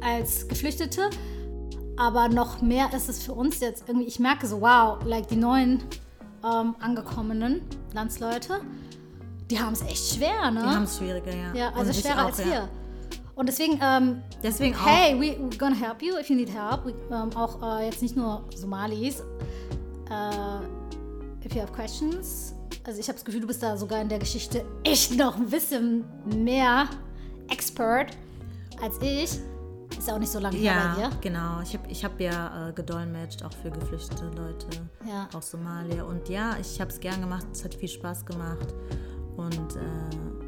als 0.00 0.46
Geflüchtete. 0.46 1.10
Aber 1.96 2.28
noch 2.28 2.62
mehr 2.62 2.92
ist 2.94 3.08
es 3.08 3.22
für 3.22 3.32
uns 3.32 3.60
jetzt 3.60 3.84
irgendwie, 3.88 4.06
ich 4.06 4.18
merke 4.18 4.46
so, 4.46 4.60
wow, 4.60 4.98
like 5.04 5.28
die 5.28 5.36
neuen 5.36 5.82
ähm, 6.44 6.74
angekommenen 6.80 7.62
Landsleute, 7.92 8.60
die 9.50 9.60
haben 9.60 9.72
es 9.72 9.82
echt 9.82 10.16
schwer, 10.16 10.50
ne? 10.50 10.60
die 10.60 10.74
haben 10.74 10.84
es 10.84 10.98
schwieriger, 10.98 11.34
ja. 11.34 11.54
ja, 11.54 11.72
also 11.72 11.92
schwerer 11.92 12.22
auch, 12.22 12.26
als 12.26 12.38
ja. 12.38 12.44
hier. 12.44 12.68
Und 13.36 13.48
deswegen, 13.48 13.80
ähm, 13.82 14.22
Deswegen 14.42 14.74
auch. 14.76 14.86
hey, 14.86 15.18
we, 15.18 15.36
we're 15.36 15.58
gonna 15.58 15.74
help 15.74 16.02
you 16.02 16.16
if 16.18 16.30
you 16.30 16.36
need 16.36 16.48
help. 16.48 16.84
We, 16.84 16.94
ähm, 17.12 17.30
auch 17.36 17.60
äh, 17.80 17.86
jetzt 17.86 18.00
nicht 18.00 18.16
nur 18.16 18.44
Somalis. 18.54 19.20
Äh, 20.08 21.44
if 21.44 21.54
you 21.54 21.60
have 21.60 21.72
questions. 21.72 22.54
Also 22.86 23.00
ich 23.00 23.08
habe 23.08 23.14
das 23.14 23.24
Gefühl, 23.24 23.40
du 23.40 23.46
bist 23.46 23.62
da 23.62 23.76
sogar 23.76 24.00
in 24.02 24.08
der 24.08 24.18
Geschichte 24.18 24.64
echt 24.84 25.16
noch 25.16 25.36
ein 25.36 25.48
bisschen 25.48 26.04
mehr 26.42 26.86
Expert 27.50 28.16
als 28.82 28.96
ich. 29.00 29.38
Ist 29.98 30.10
auch 30.10 30.18
nicht 30.18 30.32
so 30.32 30.38
lange 30.40 30.56
her 30.56 30.92
bei 30.96 31.00
Ja, 31.02 31.08
dir. 31.08 31.16
genau. 31.20 31.60
Ich 31.62 31.72
habe 31.74 31.88
ich 31.88 32.04
hab 32.04 32.20
ja 32.20 32.68
äh, 32.68 32.72
gedolmetscht, 32.72 33.42
auch 33.44 33.52
für 33.62 33.70
geflüchtete 33.70 34.24
Leute 34.36 34.66
Ja. 35.08 35.28
aus 35.34 35.50
Somalia. 35.52 36.02
Und 36.02 36.28
ja, 36.28 36.56
ich 36.60 36.80
habe 36.80 36.90
es 36.90 36.98
gern 37.00 37.20
gemacht. 37.20 37.46
Es 37.52 37.64
hat 37.64 37.74
viel 37.74 37.88
Spaß 37.88 38.26
gemacht. 38.26 38.74
Und 39.36 39.76
äh, 39.76 40.43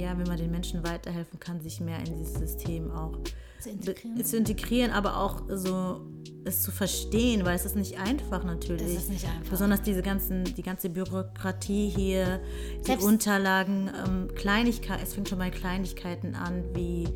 ja, 0.00 0.16
wenn 0.18 0.26
man 0.26 0.36
den 0.38 0.50
Menschen 0.50 0.82
weiterhelfen 0.84 1.38
kann, 1.40 1.60
sich 1.60 1.80
mehr 1.80 1.98
in 1.98 2.16
dieses 2.16 2.34
System 2.34 2.90
auch 2.90 3.18
Zu 3.60 3.70
integrieren. 3.70 4.24
zu 4.24 4.36
integrieren, 4.36 4.90
aber 4.92 5.16
auch 5.18 5.42
so 5.48 6.00
es 6.44 6.62
zu 6.62 6.70
verstehen, 6.70 7.44
weil 7.44 7.56
es 7.56 7.66
ist 7.66 7.76
nicht 7.76 7.98
einfach 7.98 8.42
natürlich. 8.44 8.82
Es 8.82 9.02
ist 9.04 9.10
nicht 9.10 9.26
einfach. 9.26 9.50
Besonders 9.50 9.82
diese 9.82 10.00
ganzen, 10.02 10.44
die 10.44 10.62
ganze 10.62 10.88
Bürokratie 10.88 11.88
hier, 11.94 12.40
die 12.80 12.86
Selbst- 12.86 13.04
Unterlagen, 13.04 13.90
ähm, 14.06 14.28
Kleinigkeiten, 14.34 15.02
es 15.02 15.12
fängt 15.14 15.28
schon 15.28 15.38
bei 15.38 15.50
Kleinigkeiten 15.50 16.34
an, 16.34 16.64
wie 16.74 17.06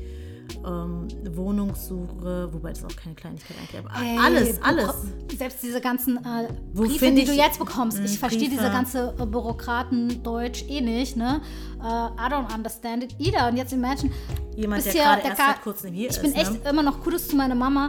ähm, 0.66 1.09
Wohnungssuche, 1.35 2.49
wobei 2.52 2.71
das 2.73 2.85
auch 2.85 2.97
keine 2.97 3.14
Kleinigkeit 3.14 3.56
eigentlich, 3.59 3.78
aber 3.78 4.04
Ey, 4.04 4.18
alles, 4.18 4.62
alles. 4.62 4.90
Selbst 5.37 5.62
diese 5.62 5.80
ganzen 5.80 6.16
äh, 6.18 6.49
Briefe, 6.75 7.11
die 7.11 7.25
du 7.25 7.32
ich- 7.32 7.38
jetzt 7.38 7.59
bekommst. 7.59 7.99
Mm, 8.00 8.04
Ich 8.04 8.18
verstehe 8.18 8.49
diese 8.49 8.71
ganze 8.71 9.14
äh, 9.18 9.26
Bürokraten-Deutsch 9.26 10.64
eh 10.68 10.80
nicht, 10.80 11.16
ne? 11.16 11.40
Äh, 11.80 11.85
I 11.85 12.30
don't 12.30 12.54
understand 12.54 13.04
it 13.04 13.14
either. 13.18 13.49
Und 13.49 13.56
jetzt 13.56 13.73
imagine, 13.73 14.11
Jemand, 14.56 14.85
der 14.85 14.94
ja- 14.94 15.14
gerade 15.16 15.28
erst 15.28 15.38
seit 15.38 15.62
kurzem 15.62 15.92
hier 15.92 16.11
ich 16.11 16.16
ist. 16.16 16.23
bin 16.23 16.35
echt 16.35 16.52
ne? 16.64 16.71
immer 16.71 16.82
noch 16.82 17.00
Kudos 17.02 17.28
zu 17.28 17.37
meiner 17.37 17.54
Mama. 17.54 17.88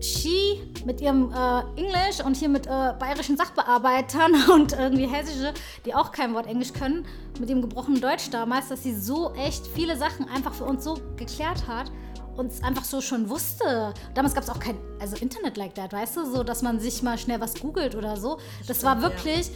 She 0.00 0.60
mit 0.84 1.00
ihrem 1.00 1.32
äh, 1.32 1.60
Englisch 1.76 2.24
und 2.24 2.36
hier 2.36 2.48
mit 2.48 2.66
äh, 2.66 2.94
bayerischen 2.98 3.36
Sachbearbeitern 3.36 4.32
und 4.52 4.72
irgendwie 4.72 5.06
hessische, 5.06 5.52
die 5.84 5.94
auch 5.94 6.12
kein 6.12 6.34
Wort 6.34 6.46
Englisch 6.46 6.72
können, 6.72 7.04
mit 7.40 7.48
dem 7.48 7.60
gebrochenen 7.60 8.00
Deutsch 8.00 8.30
damals, 8.30 8.68
dass 8.68 8.84
sie 8.84 8.94
so 8.94 9.32
echt 9.34 9.66
viele 9.66 9.96
Sachen 9.96 10.28
einfach 10.28 10.54
für 10.54 10.64
uns 10.64 10.84
so 10.84 10.98
geklärt 11.16 11.66
hat 11.66 11.90
und 12.36 12.52
es 12.52 12.62
einfach 12.62 12.84
so 12.84 13.00
schon 13.00 13.28
wusste. 13.28 13.92
Damals 14.14 14.34
gab 14.34 14.44
es 14.44 14.50
auch 14.50 14.60
kein 14.60 14.76
also 15.00 15.16
Internet 15.16 15.56
like 15.56 15.74
that, 15.74 15.92
weißt 15.92 16.18
du, 16.18 16.24
so 16.30 16.44
dass 16.44 16.62
man 16.62 16.78
sich 16.78 17.02
mal 17.02 17.18
schnell 17.18 17.40
was 17.40 17.54
googelt 17.54 17.96
oder 17.96 18.16
so. 18.16 18.38
Das 18.68 18.84
war 18.84 19.02
wirklich 19.02 19.50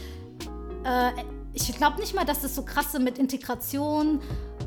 äh, 0.83 1.11
ich 1.53 1.75
glaube 1.77 1.99
nicht 1.99 2.15
mal, 2.15 2.25
dass 2.25 2.41
das 2.41 2.55
so 2.55 2.63
krasse 2.63 2.99
mit 2.99 3.19
Integration 3.19 4.21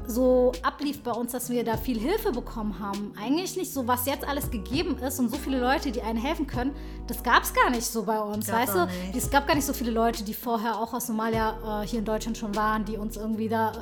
so 0.06 0.52
ablief 0.62 1.02
bei 1.02 1.10
uns, 1.10 1.32
dass 1.32 1.50
wir 1.50 1.64
da 1.64 1.76
viel 1.76 1.98
Hilfe 1.98 2.32
bekommen 2.32 2.78
haben. 2.78 3.12
Eigentlich 3.20 3.56
nicht 3.56 3.72
so, 3.72 3.86
was 3.86 4.06
jetzt 4.06 4.26
alles 4.26 4.50
gegeben 4.50 4.98
ist 4.98 5.18
und 5.18 5.30
so 5.30 5.36
viele 5.36 5.60
Leute, 5.60 5.90
die 5.90 6.02
einen 6.02 6.18
helfen 6.18 6.46
können, 6.46 6.72
das 7.06 7.22
gab 7.22 7.42
es 7.42 7.52
gar 7.52 7.70
nicht 7.70 7.84
so 7.84 8.04
bei 8.04 8.18
uns, 8.20 8.46
Gab's 8.46 8.58
weißt 8.58 8.78
auch 8.78 8.86
du? 8.86 9.06
nicht. 9.06 9.16
Es 9.16 9.30
gab 9.30 9.46
gar 9.46 9.54
nicht 9.54 9.64
so 9.64 9.72
viele 9.72 9.90
Leute, 9.90 10.24
die 10.24 10.34
vorher 10.34 10.78
auch 10.78 10.92
aus 10.92 11.06
Somalia 11.06 11.82
äh, 11.82 11.86
hier 11.86 12.00
in 12.00 12.04
Deutschland 12.04 12.36
schon 12.36 12.54
waren, 12.54 12.84
die 12.84 12.96
uns 12.96 13.16
irgendwie 13.16 13.48
da 13.48 13.72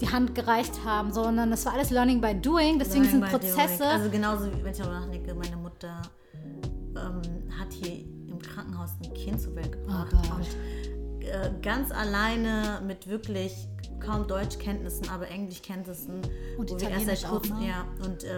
die 0.00 0.08
Hand 0.08 0.34
gereicht 0.34 0.84
haben, 0.84 1.12
sondern 1.12 1.50
das 1.50 1.64
war 1.66 1.74
alles 1.74 1.90
Learning 1.90 2.20
by 2.20 2.34
Doing. 2.34 2.78
Deswegen 2.78 3.02
Nein, 3.04 3.12
sind 3.12 3.24
Prozesse. 3.30 3.78
Derek. 3.78 3.94
Also 3.94 4.10
genauso 4.10 4.46
wie 4.46 4.64
wenn 4.64 4.72
ich 4.72 4.78
darüber 4.78 5.00
nachdenke, 5.00 5.34
meine 5.34 5.56
Mutter 5.56 6.02
ähm, 6.96 7.22
hat 7.58 7.72
hier 7.72 8.04
im 8.28 8.38
Krankenhaus 8.38 8.90
ein 9.04 9.14
Kind 9.14 9.40
zur 9.40 9.54
Welt 9.56 9.72
gebracht. 9.72 10.12
Oh 10.12 10.34
und 10.34 10.46
äh, 11.26 11.50
ganz 11.60 11.90
alleine 11.90 12.80
mit 12.86 13.08
wirklich 13.08 13.68
kaum 14.00 14.26
Deutschkenntnissen, 14.26 15.08
aber 15.08 15.28
Englischkenntnissen. 15.28 16.20
Und 16.56 16.70
wo 16.70 16.80
wir 16.80 16.90
erst 16.90 17.06
seit 17.06 17.24
kurzem, 17.30 17.58
ne? 17.58 17.68
ja, 17.68 17.84
und 18.04 18.24
äh, 18.24 18.30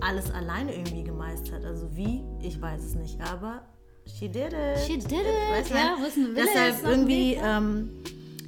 alles 0.00 0.30
alleine 0.30 0.74
irgendwie 0.74 1.04
gemeistert. 1.04 1.64
Also 1.64 1.88
wie, 1.96 2.24
ich 2.40 2.60
weiß 2.60 2.82
es 2.82 2.94
nicht, 2.94 3.20
aber 3.20 3.62
she 4.06 4.28
did 4.28 4.52
it. 4.52 4.78
She 4.86 4.98
did 4.98 5.12
it, 5.12 5.50
Weißt 5.50 5.70
du, 5.70 5.74
ja, 5.74 5.96
es 6.06 6.16
ein 6.16 6.34
Wille 6.34 6.46
Deshalb 6.46 6.84
irgendwie, 6.84 7.34
ähm, 7.34 7.90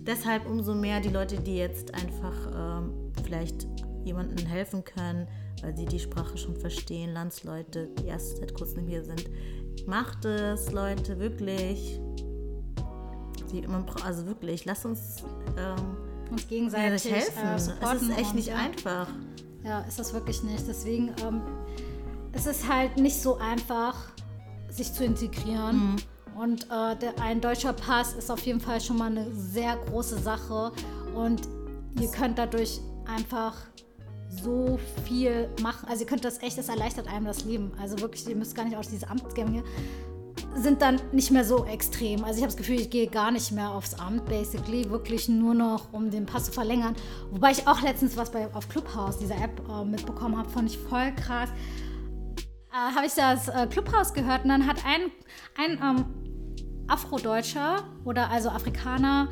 deshalb 0.06 0.48
umso 0.48 0.74
mehr 0.74 1.00
die 1.00 1.08
Leute, 1.10 1.38
die 1.40 1.56
jetzt 1.56 1.94
einfach 1.94 2.34
ähm, 2.54 3.12
vielleicht 3.24 3.66
jemandem 4.04 4.46
helfen 4.46 4.84
können, 4.84 5.28
weil 5.62 5.76
sie 5.76 5.84
die 5.84 5.98
Sprache 5.98 6.38
schon 6.38 6.56
verstehen, 6.56 7.12
Landsleute, 7.12 7.88
die 7.98 8.06
erst 8.06 8.38
seit 8.38 8.54
kurzem 8.54 8.86
hier 8.86 9.04
sind. 9.04 9.28
Macht 9.86 10.24
es, 10.24 10.72
Leute, 10.72 11.18
wirklich. 11.18 12.00
Die, 13.52 13.62
man 13.66 13.84
also 14.04 14.26
wirklich, 14.26 14.64
lasst 14.64 14.86
uns 14.86 15.24
ähm, 15.58 15.96
uns 16.30 16.42
ja, 16.42 16.48
gegenseitig 16.48 17.12
helfen. 17.12 17.46
Äh, 17.46 17.54
es 17.54 17.66
supporten 17.66 18.10
ist 18.10 18.18
echt 18.18 18.30
und, 18.30 18.36
nicht 18.36 18.48
ja. 18.48 18.56
einfach. 18.56 19.08
Ja, 19.64 19.80
ist 19.80 19.98
das 19.98 20.12
wirklich 20.14 20.42
nicht. 20.42 20.66
Deswegen 20.66 21.14
ähm, 21.22 21.42
es 22.32 22.46
ist 22.46 22.68
halt 22.68 22.96
nicht 22.96 23.20
so 23.20 23.38
einfach, 23.38 23.96
sich 24.68 24.92
zu 24.92 25.04
integrieren. 25.04 25.96
Und 26.36 26.64
äh, 26.64 26.96
der, 26.96 27.20
ein 27.20 27.40
deutscher 27.40 27.72
Pass 27.72 28.14
ist 28.14 28.30
auf 28.30 28.40
jeden 28.40 28.60
Fall 28.60 28.80
schon 28.80 28.96
mal 28.96 29.10
eine 29.10 29.30
sehr 29.34 29.76
große 29.76 30.18
Sache. 30.18 30.72
Und 31.14 31.42
ihr 32.00 32.10
könnt 32.10 32.38
dadurch 32.38 32.80
einfach 33.04 33.54
so 34.28 34.78
viel 35.06 35.48
machen. 35.60 35.88
Also 35.88 36.04
ihr 36.04 36.06
könnt 36.06 36.24
das 36.24 36.40
echt, 36.40 36.56
es 36.56 36.68
erleichtert 36.68 37.08
einem 37.08 37.26
das 37.26 37.44
Leben. 37.44 37.72
Also 37.80 38.00
wirklich, 38.00 38.28
ihr 38.28 38.36
müsst 38.36 38.54
gar 38.54 38.64
nicht 38.64 38.76
aus 38.76 38.88
diese 38.88 39.08
Amtsgänge 39.10 39.64
sind 40.54 40.82
dann 40.82 41.00
nicht 41.12 41.30
mehr 41.30 41.44
so 41.44 41.64
extrem. 41.64 42.24
Also 42.24 42.38
ich 42.38 42.42
habe 42.42 42.52
das 42.52 42.56
Gefühl, 42.56 42.80
ich 42.80 42.90
gehe 42.90 43.06
gar 43.06 43.30
nicht 43.30 43.52
mehr 43.52 43.70
aufs 43.70 43.94
Amt, 43.94 44.26
basically, 44.26 44.88
wirklich 44.90 45.28
nur 45.28 45.54
noch, 45.54 45.92
um 45.92 46.10
den 46.10 46.26
Pass 46.26 46.46
zu 46.46 46.52
verlängern. 46.52 46.94
Wobei 47.30 47.52
ich 47.52 47.66
auch 47.66 47.80
letztens 47.82 48.16
was 48.16 48.30
bei, 48.30 48.52
auf 48.54 48.68
Clubhouse, 48.68 49.18
dieser 49.18 49.36
App, 49.36 49.62
äh, 49.68 49.84
mitbekommen 49.84 50.36
habe, 50.36 50.48
fand 50.48 50.70
ich 50.70 50.78
voll 50.78 51.12
krass. 51.14 51.50
Äh, 52.72 52.94
habe 52.94 53.06
ich 53.06 53.14
das 53.14 53.48
äh, 53.48 53.66
Clubhouse 53.66 54.12
gehört 54.12 54.44
und 54.44 54.50
dann 54.50 54.66
hat 54.66 54.84
ein, 54.84 55.10
ein 55.56 55.78
ähm, 55.82 56.04
Afrodeutscher 56.88 57.84
oder 58.04 58.30
also 58.30 58.48
Afrikaner, 58.48 59.28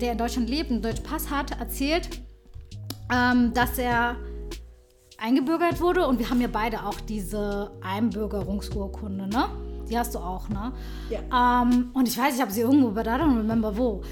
der 0.00 0.12
in 0.12 0.18
Deutschland 0.18 0.48
lebt, 0.48 0.70
einen 0.70 0.82
deutschen 0.82 1.04
Pass 1.04 1.30
hat, 1.30 1.58
erzählt, 1.58 2.08
ähm, 3.12 3.52
dass 3.54 3.78
er 3.78 4.16
eingebürgert 5.18 5.80
wurde 5.80 6.06
und 6.06 6.18
wir 6.18 6.30
haben 6.30 6.40
ja 6.40 6.48
beide 6.50 6.84
auch 6.84 7.00
diese 7.00 7.70
Einbürgerungsurkunde, 7.82 9.28
ne? 9.28 9.46
Die 9.88 9.98
hast 9.98 10.14
du 10.14 10.18
auch, 10.18 10.48
ne? 10.48 10.72
Ja. 11.10 11.62
Ähm, 11.62 11.90
und 11.94 12.08
ich 12.08 12.18
weiß, 12.18 12.34
ich 12.34 12.40
habe 12.40 12.50
sie 12.50 12.62
irgendwo, 12.62 12.90
but 12.90 13.06
I 13.06 13.10
don't 13.10 13.36
remember 13.36 13.76
wo. 13.76 14.02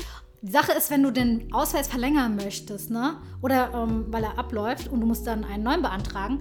Die 0.42 0.50
Sache 0.50 0.72
ist, 0.72 0.90
wenn 0.90 1.02
du 1.02 1.10
den 1.12 1.52
Ausweis 1.52 1.86
verlängern 1.86 2.36
möchtest, 2.36 2.90
ne? 2.90 3.16
Oder 3.42 3.72
ähm, 3.74 4.06
weil 4.08 4.24
er 4.24 4.38
abläuft 4.38 4.88
und 4.88 5.00
du 5.00 5.06
musst 5.06 5.26
dann 5.26 5.44
einen 5.44 5.62
neuen 5.62 5.82
beantragen, 5.82 6.40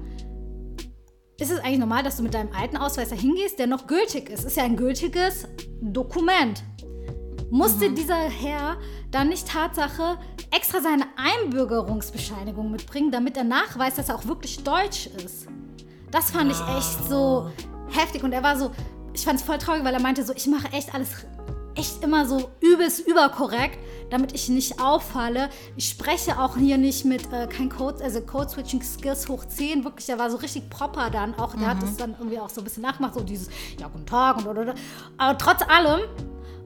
ist 1.39 1.51
es 1.51 1.59
eigentlich 1.59 1.79
normal, 1.79 2.03
dass 2.03 2.17
du 2.17 2.23
mit 2.23 2.33
deinem 2.33 2.53
alten 2.53 2.77
Ausweis 2.77 3.09
da 3.09 3.15
hingehst, 3.15 3.57
der 3.57 3.67
noch 3.67 3.87
gültig 3.87 4.29
ist. 4.29 4.43
Ist 4.45 4.57
ja 4.57 4.63
ein 4.63 4.75
gültiges 4.75 5.47
Dokument. 5.81 6.63
Musste 7.49 7.91
dieser 7.91 8.15
Herr 8.15 8.77
dann 9.11 9.29
nicht 9.29 9.47
Tatsache 9.47 10.17
extra 10.51 10.79
seine 10.81 11.05
Einbürgerungsbescheinigung 11.17 12.71
mitbringen, 12.71 13.11
damit 13.11 13.37
er 13.37 13.43
nachweist, 13.43 13.97
dass 13.97 14.09
er 14.09 14.15
auch 14.15 14.25
wirklich 14.25 14.63
deutsch 14.63 15.07
ist? 15.07 15.47
Das 16.11 16.31
fand 16.31 16.51
ich 16.51 16.59
echt 16.77 17.09
so 17.09 17.49
heftig. 17.89 18.23
Und 18.23 18.33
er 18.33 18.43
war 18.43 18.57
so, 18.57 18.71
ich 19.13 19.23
fand 19.23 19.39
es 19.39 19.45
voll 19.45 19.57
traurig, 19.57 19.83
weil 19.83 19.93
er 19.93 20.01
meinte 20.01 20.23
so, 20.25 20.33
ich 20.33 20.47
mache 20.47 20.71
echt 20.73 20.93
alles 20.93 21.09
echt 21.75 22.03
immer 22.03 22.25
so 22.27 22.49
übelst 22.59 23.07
überkorrekt, 23.07 23.77
damit 24.09 24.33
ich 24.33 24.49
nicht 24.49 24.81
auffalle. 24.81 25.49
Ich 25.75 25.87
spreche 25.87 26.39
auch 26.39 26.57
hier 26.57 26.77
nicht 26.77 27.05
mit 27.05 27.31
äh, 27.31 27.47
kein 27.47 27.69
Code, 27.69 28.03
also 28.03 28.21
Code 28.21 28.49
Switching 28.49 28.83
Skills 28.83 29.29
hoch 29.29 29.45
10, 29.45 29.83
wirklich, 29.83 30.05
der 30.05 30.19
war 30.19 30.29
so 30.29 30.37
richtig 30.37 30.69
proper 30.69 31.09
dann 31.09 31.33
auch. 31.35 31.55
Der 31.55 31.67
hat 31.67 31.81
das 31.81 31.95
dann 31.97 32.15
irgendwie 32.17 32.39
auch 32.39 32.49
so 32.49 32.61
ein 32.61 32.63
bisschen 32.65 32.83
nachgemacht, 32.83 33.13
so 33.13 33.21
dieses, 33.21 33.47
ja, 33.79 33.87
guten 33.87 34.05
Tag 34.05 34.37
und 34.37 34.47
oder. 34.47 34.75
Aber 35.17 35.37
trotz 35.37 35.61
allem 35.67 36.01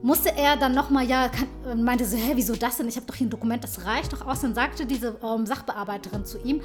musste 0.02 0.36
er 0.36 0.56
dann 0.56 0.74
nochmal, 0.74 1.08
ja, 1.08 1.28
kann, 1.28 1.84
meinte 1.84 2.04
so, 2.04 2.16
hä, 2.16 2.32
wieso 2.34 2.54
das 2.54 2.76
denn? 2.76 2.88
Ich 2.88 2.96
habe 2.96 3.06
doch 3.06 3.14
hier 3.14 3.26
ein 3.26 3.30
Dokument, 3.30 3.62
das 3.62 3.84
reicht 3.84 4.12
doch 4.12 4.26
aus. 4.26 4.40
Dann 4.40 4.54
sagte 4.54 4.86
diese 4.86 5.16
ähm, 5.22 5.46
Sachbearbeiterin 5.46 6.24
zu 6.24 6.38
ihm, 6.42 6.60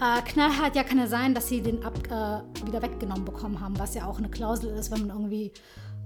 äh, 0.00 0.22
knallhart, 0.22 0.76
ja, 0.76 0.84
kann 0.84 0.98
ja 0.98 1.06
sein, 1.06 1.34
dass 1.34 1.48
sie 1.48 1.60
den 1.60 1.84
ab, 1.84 1.94
äh, 2.06 2.66
wieder 2.66 2.82
weggenommen 2.82 3.24
bekommen 3.24 3.60
haben, 3.60 3.78
was 3.78 3.94
ja 3.94 4.06
auch 4.06 4.18
eine 4.18 4.28
Klausel 4.28 4.70
ist, 4.70 4.90
wenn 4.90 5.06
man 5.06 5.16
irgendwie 5.16 5.52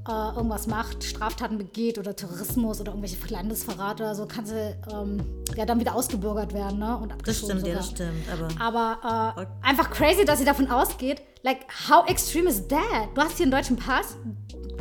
äh, 0.08 0.36
irgendwas 0.36 0.66
macht, 0.66 1.04
Straftaten 1.04 1.58
begeht 1.58 1.98
oder 1.98 2.16
Terrorismus 2.16 2.80
oder 2.80 2.92
irgendwelche 2.92 3.16
Landesverrat 3.32 4.00
oder 4.00 4.14
so, 4.14 4.26
kann 4.26 4.44
sie 4.44 4.74
ähm, 4.92 5.22
ja 5.54 5.64
dann 5.64 5.78
wieder 5.78 5.94
ausgebürgert 5.94 6.52
werden, 6.54 6.78
ne? 6.80 6.96
Und 6.96 7.10
Das 7.10 7.18
abgeschoben 7.18 7.60
stimmt, 7.60 7.68
ja, 7.68 7.74
das 7.76 7.90
stimmt. 7.90 8.58
Aber 8.60 8.98
Aber 8.98 9.42
äh, 9.42 9.66
einfach 9.66 9.90
crazy, 9.90 10.24
dass 10.24 10.38
sie 10.38 10.44
davon 10.44 10.68
ausgeht. 10.68 11.22
Like, 11.44 11.66
how 11.88 12.08
extreme 12.08 12.48
is 12.48 12.66
that? 12.68 12.80
Du 13.14 13.20
hast 13.20 13.36
hier 13.36 13.44
einen 13.44 13.52
deutschen 13.52 13.76
Pass, 13.76 14.16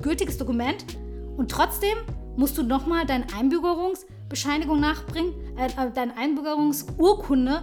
gültiges 0.02 0.38
Dokument 0.38 0.86
und 1.38 1.52
trotzdem 1.52 1.98
musst 2.36 2.58
du 2.58 2.64
nochmal 2.64 3.06
deine 3.06 3.26
Einbürgerungsbescheinigung 3.38 4.80
nachbringen, 4.80 5.34
äh, 5.58 5.68
äh, 5.68 5.92
deine 5.94 6.18
Einbürgerungsurkunde 6.18 7.62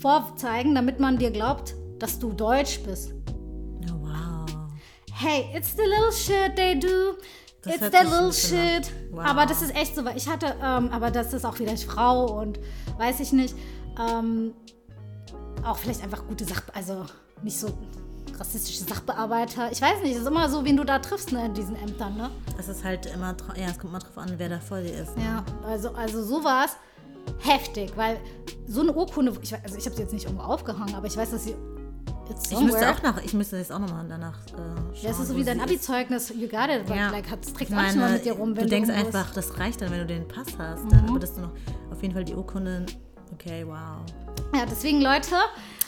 vorzeigen, 0.00 0.74
damit 0.74 1.00
man 1.00 1.18
dir 1.18 1.30
glaubt, 1.30 1.74
dass 1.98 2.18
du 2.18 2.32
deutsch 2.32 2.80
bist. 2.82 3.12
oh, 3.90 4.02
wow. 4.02 4.46
Hey, 5.12 5.50
it's 5.54 5.74
the 5.76 5.82
little 5.82 6.12
shit 6.12 6.56
they 6.56 6.78
do. 6.78 7.16
Das 7.62 7.76
it's 7.76 7.90
the 7.90 8.04
little 8.04 8.32
shit. 8.32 8.90
Wow. 9.10 9.24
Aber 9.26 9.46
das 9.46 9.60
ist 9.60 9.74
echt 9.76 9.94
so, 9.94 10.04
weil 10.04 10.16
ich 10.16 10.28
hatte, 10.28 10.54
ähm, 10.62 10.88
aber 10.92 11.10
das 11.10 11.32
ist 11.34 11.44
auch 11.44 11.58
wieder 11.58 11.76
Frau 11.76 12.40
und 12.40 12.58
weiß 12.98 13.20
ich 13.20 13.32
nicht. 13.32 13.54
Ähm, 13.98 14.54
auch 15.62 15.76
vielleicht 15.76 16.02
einfach 16.02 16.26
gute 16.26 16.44
Sach, 16.44 16.62
also 16.72 17.04
nicht 17.42 17.58
so 17.58 17.68
rassistische 18.38 18.84
Sachbearbeiter. 18.84 19.70
Ich 19.70 19.82
weiß 19.82 20.02
nicht, 20.02 20.14
es 20.14 20.22
ist 20.22 20.26
immer 20.26 20.48
so, 20.48 20.64
wen 20.64 20.78
du 20.78 20.84
da 20.84 20.98
triffst 20.98 21.32
ne, 21.32 21.44
in 21.44 21.52
diesen 21.52 21.76
Ämtern, 21.76 22.16
ne? 22.16 22.30
Es 22.58 22.68
ist 22.68 22.82
halt 22.82 23.04
immer, 23.14 23.36
ja, 23.56 23.66
es 23.66 23.78
kommt 23.78 23.92
mal 23.92 23.98
drauf 23.98 24.16
an, 24.16 24.32
wer 24.38 24.48
da 24.48 24.58
vor 24.58 24.80
dir 24.80 24.94
ist. 24.94 25.16
Ne? 25.18 25.24
Ja, 25.24 25.44
also, 25.66 25.90
also 25.90 26.22
sowas 26.22 26.76
heftig, 27.40 27.92
weil 27.96 28.18
so 28.66 28.80
eine 28.82 28.92
Urkunde, 28.92 29.32
ich, 29.42 29.54
also 29.54 29.76
ich 29.76 29.84
habe 29.86 29.96
sie 29.96 30.02
jetzt 30.02 30.12
nicht 30.12 30.24
irgendwo 30.26 30.44
aufgehangen, 30.44 30.94
aber 30.94 31.06
ich 31.06 31.16
weiß, 31.16 31.30
dass 31.30 31.44
sie 31.44 31.54
Ich 32.50 32.60
müsste 32.60 32.90
auch 32.90 33.02
nach, 33.02 33.22
ich 33.22 33.34
müsste 33.34 33.56
jetzt 33.56 33.72
auch 33.72 33.78
nochmal 33.80 34.06
danach 34.08 34.38
äh, 34.46 34.50
schauen. 34.50 34.94
Ja, 35.02 35.10
es 35.10 35.18
ist 35.18 35.28
so 35.28 35.36
wie 35.36 35.44
dein. 35.44 35.60
Abi-Zeugnis, 35.60 36.28
you 36.30 36.46
got 36.48 36.68
it, 36.70 36.88
Ja. 36.88 37.10
like, 37.10 37.28
hat- 37.30 37.44
das 37.44 37.52
du 37.54 37.64
auch 37.64 37.70
meine, 37.70 37.98
mal 38.00 38.12
mit 38.12 38.24
dir 38.24 38.32
rum, 38.34 38.54
du 38.54 38.66
denkst 38.66 38.88
irgendwo- 38.90 39.06
einfach, 39.06 39.32
das 39.34 39.58
reicht 39.58 39.80
dann, 39.80 39.90
wenn 39.90 40.00
du 40.00 40.06
den 40.06 40.28
Pass 40.28 40.46
hast. 40.58 40.84
Mhm. 40.84 40.88
Dann, 40.90 41.08
aber 41.08 41.18
dass 41.18 41.34
du 41.34 41.40
noch 41.40 41.50
auf 41.90 42.00
jeden 42.02 42.14
Fall 42.14 42.24
die 42.24 42.34
Urkunde. 42.34 42.86
Okay, 43.32 43.64
wow. 43.66 44.04
Ja, 44.54 44.66
deswegen, 44.68 45.00
Leute, 45.00 45.34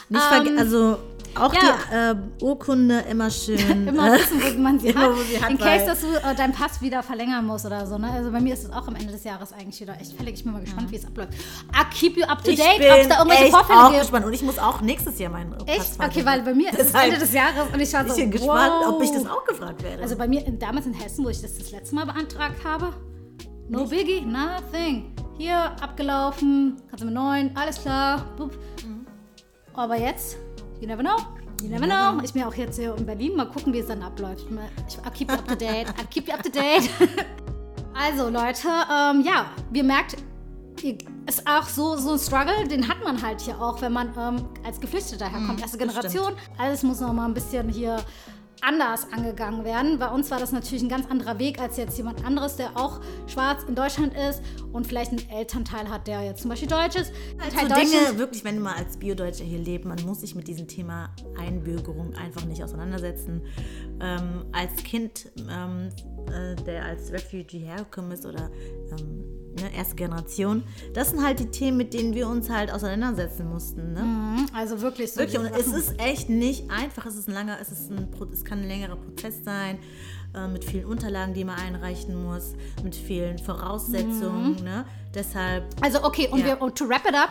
Nicht 0.08 0.22
ähm, 0.46 0.58
also 0.58 0.98
auch 1.34 1.52
ja. 1.52 1.60
die 1.60 2.42
äh, 2.42 2.44
Urkunde 2.44 3.00
immer 3.10 3.30
schön. 3.30 3.58
immer 3.88 4.14
äh, 4.14 4.18
wissen, 4.18 4.40
wo 4.42 4.60
man 4.60 4.78
sie 4.78 4.88
hat. 4.94 5.10
wo 5.10 5.22
sie 5.22 5.40
hat, 5.40 5.50
in 5.50 5.58
case, 5.58 5.86
dass 5.86 6.00
du 6.00 6.08
äh, 6.08 6.34
deinen 6.34 6.52
Pass 6.52 6.80
wieder 6.80 7.02
verlängern 7.02 7.46
musst 7.46 7.66
oder 7.66 7.86
so. 7.86 7.98
Ne? 7.98 8.10
Also 8.10 8.30
bei 8.30 8.40
mir 8.40 8.54
ist 8.54 8.64
es 8.64 8.72
auch 8.72 8.86
am 8.88 8.94
Ende 8.96 9.12
des 9.12 9.24
Jahres 9.24 9.52
eigentlich 9.52 9.80
wieder 9.80 10.00
echt 10.00 10.12
fällig. 10.12 10.34
Ich 10.34 10.44
bin 10.44 10.52
mal 10.52 10.60
gespannt, 10.60 10.90
wie 10.90 10.96
es 10.96 11.06
abläuft. 11.06 11.32
I 11.34 11.84
keep 11.94 12.16
you 12.16 12.24
up 12.24 12.42
to 12.44 12.50
ich 12.50 12.58
date, 12.58 12.78
bin 12.78 12.90
ob 12.90 12.98
es 12.98 13.08
da 13.08 13.18
irgendwelche 13.18 13.44
echt 13.44 13.54
Vorfälle 13.54 13.78
auch 13.78 13.90
gibt. 13.90 14.00
gespannt. 14.00 14.26
Und 14.26 14.32
ich 14.32 14.42
muss 14.42 14.58
auch 14.58 14.80
nächstes 14.80 15.18
Jahr 15.18 15.30
meinen 15.30 15.50
Pass 15.50 15.62
Echt? 15.66 15.80
Okay, 15.80 16.22
verlängern. 16.22 16.26
weil 16.26 16.42
bei 16.42 16.54
mir 16.54 16.72
ist 16.72 16.80
es 16.80 16.94
Ende 16.94 17.18
des 17.18 17.32
Jahres 17.32 17.72
und 17.72 17.80
ich 17.80 17.92
war 17.92 18.06
so, 18.06 18.14
bin 18.14 18.24
ich 18.24 18.30
gespannt, 18.32 18.72
wow. 18.80 18.94
ob 18.94 19.02
ich 19.02 19.10
das 19.10 19.26
auch 19.26 19.44
gefragt 19.44 19.82
werde. 19.82 20.02
Also 20.02 20.16
bei 20.16 20.28
mir 20.28 20.42
damals 20.58 20.86
in 20.86 20.94
Hessen, 20.94 21.24
wo 21.24 21.28
ich 21.28 21.40
das 21.40 21.56
das 21.58 21.70
letzte 21.70 21.94
Mal 21.94 22.06
beantragt 22.06 22.64
habe, 22.64 22.92
no 23.68 23.86
biggie, 23.86 24.20
nothing. 24.20 25.14
Hier, 25.38 25.72
abgelaufen, 25.80 26.76
kannst 26.88 27.02
du 27.02 27.06
mit 27.06 27.14
neun, 27.14 27.50
alles 27.54 27.80
klar. 27.80 28.24
Mhm. 28.38 29.06
Aber 29.74 29.96
jetzt, 29.96 30.36
you 30.82 30.88
never 30.88 31.02
know. 31.02 31.16
You 31.62 31.68
never 31.68 31.86
know. 31.86 32.20
Ich 32.24 32.32
bin 32.32 32.42
ja 32.42 32.48
auch 32.48 32.54
jetzt 32.54 32.76
hier 32.78 32.94
in 32.96 33.06
Berlin. 33.06 33.36
Mal 33.36 33.46
gucken, 33.48 33.72
wie 33.72 33.78
es 33.78 33.86
dann 33.86 34.02
abläuft. 34.02 34.46
Ich 34.88 34.98
keep 35.14 35.30
you 35.30 35.36
up 35.38 35.46
to 35.46 35.54
date. 35.54 35.88
I 35.90 36.04
keep 36.10 36.26
you 36.28 36.34
up 36.34 36.42
to 36.42 36.50
date. 36.50 36.90
also, 37.94 38.28
Leute, 38.28 38.66
ähm, 38.68 39.20
ja, 39.24 39.46
wir 39.70 39.84
merkt, 39.84 40.16
ihr- 40.82 40.98
ist 41.26 41.46
auch 41.46 41.68
so, 41.68 41.96
so 41.96 42.14
ein 42.14 42.18
Struggle, 42.18 42.66
den 42.66 42.88
hat 42.88 43.02
man 43.04 43.22
halt 43.22 43.40
hier 43.40 43.60
auch, 43.62 43.80
wenn 43.80 43.92
man 43.92 44.08
ähm, 44.18 44.44
als 44.64 44.80
Geflüchteter 44.80 45.26
herkommt. 45.30 45.60
Erste 45.60 45.76
Mhm, 45.76 45.80
das 45.86 45.94
Generation. 45.94 46.32
Alles 46.58 46.82
muss 46.82 46.98
noch 47.00 47.12
mal 47.12 47.26
ein 47.26 47.34
bisschen 47.34 47.68
hier 47.68 47.98
anders 48.62 49.06
angegangen 49.12 49.64
werden. 49.64 49.98
Bei 49.98 50.08
uns 50.08 50.30
war 50.30 50.38
das 50.38 50.52
natürlich 50.52 50.82
ein 50.82 50.88
ganz 50.88 51.10
anderer 51.10 51.38
Weg 51.38 51.60
als 51.60 51.76
jetzt 51.76 51.96
jemand 51.98 52.24
anderes, 52.24 52.56
der 52.56 52.76
auch 52.76 53.00
schwarz 53.26 53.64
in 53.68 53.74
Deutschland 53.74 54.14
ist 54.16 54.40
und 54.72 54.86
vielleicht 54.86 55.10
einen 55.10 55.28
Elternteil 55.30 55.90
hat, 55.90 56.06
der 56.06 56.22
jetzt 56.22 56.42
zum 56.42 56.50
Beispiel 56.50 56.68
deutsch 56.68 56.96
ist. 56.96 57.12
Also 57.42 57.56
Teil 57.56 57.68
Dinge, 57.68 57.90
Deutschland- 57.90 58.18
wirklich, 58.18 58.44
wenn 58.44 58.60
man 58.60 58.74
als 58.74 58.96
Biodeutscher 58.96 59.44
hier 59.44 59.58
lebt, 59.58 59.84
man 59.84 60.00
muss 60.06 60.20
sich 60.20 60.34
mit 60.34 60.46
diesem 60.48 60.68
Thema 60.68 61.10
Einbürgerung 61.38 62.14
einfach 62.14 62.44
nicht 62.44 62.62
auseinandersetzen. 62.62 63.42
Ähm, 64.04 64.46
als 64.50 64.74
Kind, 64.82 65.30
ähm, 65.48 65.90
äh, 66.26 66.56
der 66.64 66.84
als 66.84 67.12
Refugee 67.12 67.60
hergekommen 67.60 68.10
ist 68.10 68.26
oder 68.26 68.50
ähm, 68.90 69.24
ne, 69.54 69.72
erste 69.76 69.94
Generation, 69.94 70.64
das 70.92 71.10
sind 71.10 71.22
halt 71.24 71.38
die 71.38 71.46
Themen, 71.46 71.76
mit 71.76 71.94
denen 71.94 72.12
wir 72.14 72.26
uns 72.28 72.50
halt 72.50 72.72
auseinandersetzen 72.72 73.48
mussten. 73.48 73.92
Ne? 73.92 74.46
Also 74.54 74.80
wirklich 74.80 75.12
so. 75.12 75.20
Wirklich, 75.20 75.38
und 75.38 75.46
es 75.46 75.68
ist 75.68 76.00
echt 76.00 76.28
nicht 76.28 76.70
einfach. 76.70 77.06
Es 77.06 77.14
ist 77.16 77.28
ein 77.28 77.34
langer, 77.34 77.58
es 77.60 77.70
ist 77.70 77.90
ein, 77.90 78.08
es 78.32 78.44
kann 78.44 78.60
ein 78.60 78.68
längerer 78.68 78.96
Prozess 78.96 79.44
sein, 79.44 79.78
äh, 80.34 80.48
mit 80.48 80.64
vielen 80.64 80.86
Unterlagen, 80.86 81.34
die 81.34 81.44
man 81.44 81.56
einreichen 81.58 82.24
muss, 82.24 82.54
mit 82.82 82.96
vielen 82.96 83.38
Voraussetzungen. 83.38 84.56
Ne? 84.64 84.84
Deshalb 85.14 85.64
Also 85.80 86.02
okay, 86.04 86.28
und 86.30 86.40
Ja. 86.40 86.46
wir, 86.46 86.62
und 86.62 86.76
to 86.76 86.88
wrap 86.88 87.06
it 87.08 87.14
up, 87.14 87.30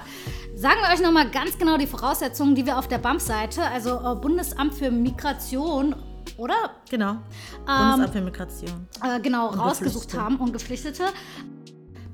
sagen 0.56 0.80
wir 0.82 0.94
euch 0.94 1.02
nochmal 1.02 1.30
ganz 1.32 1.58
genau 1.58 1.78
die 1.78 1.88
Voraussetzungen, 1.88 2.56
die 2.56 2.66
wir 2.66 2.78
auf 2.78 2.88
der 2.88 3.00
BAMF-Seite, 3.00 3.64
also 3.64 4.00
äh, 4.00 4.16
Bundesamt 4.16 4.76
für 4.76 4.92
Migration, 4.92 5.96
oder? 6.38 6.72
Genau. 6.90 7.18
Bundesamt 7.66 8.14
für 8.14 8.22
Migration. 8.22 8.88
Äh, 9.04 9.20
genau, 9.22 9.48
rausgesucht 9.48 10.08
Geflüchtete. 10.10 10.24
haben 10.24 10.38
und 10.38 10.54
Geflüchtete. 10.54 11.04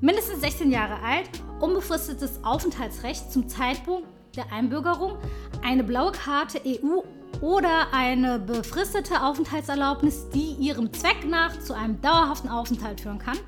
Mindestens 0.00 0.40
16 0.40 0.70
Jahre 0.70 1.02
alt, 1.02 1.28
unbefristetes 1.60 2.44
Aufenthaltsrecht 2.44 3.32
zum 3.32 3.48
Zeitpunkt 3.48 4.06
der 4.36 4.52
Einbürgerung, 4.52 5.18
eine 5.64 5.82
blaue 5.82 6.12
Karte 6.12 6.60
EU 6.64 7.00
oder 7.40 7.92
eine 7.92 8.38
befristete 8.38 9.22
Aufenthaltserlaubnis, 9.22 10.28
die 10.30 10.52
ihrem 10.60 10.92
Zweck 10.92 11.28
nach 11.28 11.58
zu 11.60 11.74
einem 11.74 12.00
dauerhaften 12.00 12.48
Aufenthalt 12.48 13.00
führen 13.00 13.18
kann. 13.18 13.38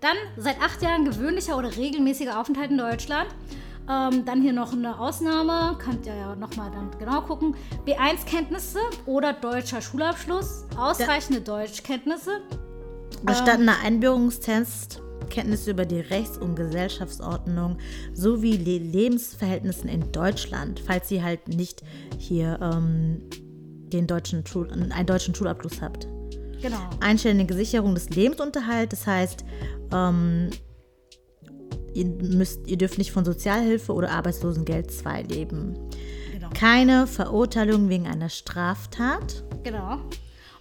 Dann 0.00 0.16
seit 0.36 0.60
acht 0.60 0.82
Jahren 0.82 1.04
gewöhnlicher 1.04 1.56
oder 1.56 1.74
regelmäßiger 1.74 2.38
Aufenthalt 2.38 2.70
in 2.70 2.78
Deutschland. 2.78 3.28
Ähm, 3.88 4.24
dann 4.24 4.42
hier 4.42 4.52
noch 4.52 4.72
eine 4.72 4.98
Ausnahme, 4.98 5.78
könnt 5.78 6.06
ihr 6.06 6.14
ja 6.14 6.34
nochmal 6.34 6.70
dann 6.72 6.90
genau 6.98 7.20
gucken. 7.22 7.54
B1-Kenntnisse 7.86 8.80
oder 9.06 9.32
deutscher 9.32 9.80
Schulabschluss, 9.80 10.64
ausreichende 10.76 11.40
Deutschkenntnisse. 11.40 12.40
Bestandener 13.22 13.76
Einbürgerungstest, 13.84 15.02
Kenntnisse 15.30 15.70
über 15.70 15.84
die 15.84 16.00
Rechts- 16.00 16.38
und 16.38 16.56
Gesellschaftsordnung 16.56 17.78
sowie 18.12 18.58
die 18.58 18.78
Lebensverhältnissen 18.78 19.88
in 19.88 20.10
Deutschland, 20.12 20.80
falls 20.84 21.10
ihr 21.10 21.22
halt 21.22 21.48
nicht 21.48 21.82
hier 22.18 22.58
ähm, 22.60 23.22
den 23.92 24.06
deutschen 24.06 24.44
Schul 24.46 24.70
einen 24.72 25.06
deutschen 25.06 25.34
Schulabschluss 25.34 25.80
habt. 25.80 26.08
Genau. 26.60 26.78
Einständige 27.00 27.54
Sicherung 27.54 27.94
des 27.94 28.10
Lebensunterhalts, 28.10 28.90
das 28.90 29.06
heißt, 29.06 29.44
ähm, 29.92 30.50
ihr, 31.96 32.06
müsst, 32.06 32.66
ihr 32.68 32.76
dürft 32.76 32.98
nicht 32.98 33.12
von 33.12 33.24
Sozialhilfe 33.24 33.92
oder 33.92 34.10
Arbeitslosengeld 34.10 34.90
2 34.90 35.22
leben. 35.22 35.78
Genau. 36.32 36.48
Keine 36.54 37.06
Verurteilung 37.06 37.88
wegen 37.88 38.06
einer 38.06 38.28
Straftat. 38.28 39.44
Genau. 39.64 40.00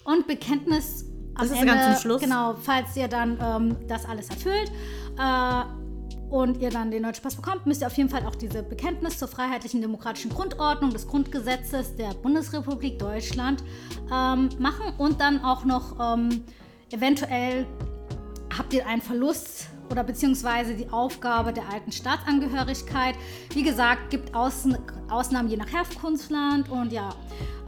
Und 0.05 0.27
Bekenntnis 0.27 1.05
am 1.35 1.47
Das 1.47 1.51
ist 1.51 1.61
Ende, 1.61 1.73
ganz 1.73 1.85
zum 1.85 2.01
Schluss. 2.01 2.21
Genau, 2.21 2.55
falls 2.55 2.95
ihr 2.95 3.07
dann 3.07 3.37
ähm, 3.41 3.75
das 3.87 4.05
alles 4.05 4.29
erfüllt 4.29 4.71
äh, 5.19 6.33
und 6.33 6.57
ihr 6.61 6.69
dann 6.69 6.91
den 6.91 7.03
deutschen 7.03 7.23
Pass 7.23 7.35
bekommt, 7.35 7.65
müsst 7.65 7.81
ihr 7.81 7.87
auf 7.87 7.97
jeden 7.97 8.09
Fall 8.09 8.25
auch 8.25 8.35
diese 8.35 8.63
Bekenntnis 8.63 9.17
zur 9.17 9.27
freiheitlichen 9.27 9.81
demokratischen 9.81 10.31
Grundordnung 10.31 10.91
des 10.91 11.07
Grundgesetzes 11.07 11.95
der 11.97 12.13
Bundesrepublik 12.13 12.97
Deutschland 12.99 13.63
ähm, 14.11 14.49
machen 14.59 14.93
und 14.97 15.19
dann 15.19 15.43
auch 15.43 15.65
noch 15.65 15.97
ähm, 15.99 16.43
eventuell 16.91 17.65
habt 18.57 18.73
ihr 18.73 18.87
einen 18.87 19.01
Verlust 19.01 19.67
oder 19.91 20.03
beziehungsweise 20.03 20.73
die 20.75 20.89
Aufgabe 20.89 21.53
der 21.53 21.63
alten 21.71 21.91
Staatsangehörigkeit. 21.91 23.15
Wie 23.53 23.63
gesagt, 23.63 24.09
gibt 24.09 24.33
Außen, 24.35 24.77
Ausnahmen 25.09 25.49
je 25.49 25.57
nach 25.57 25.71
Herkunftsland 25.71 26.69
und 26.69 26.91
ja, 26.91 27.09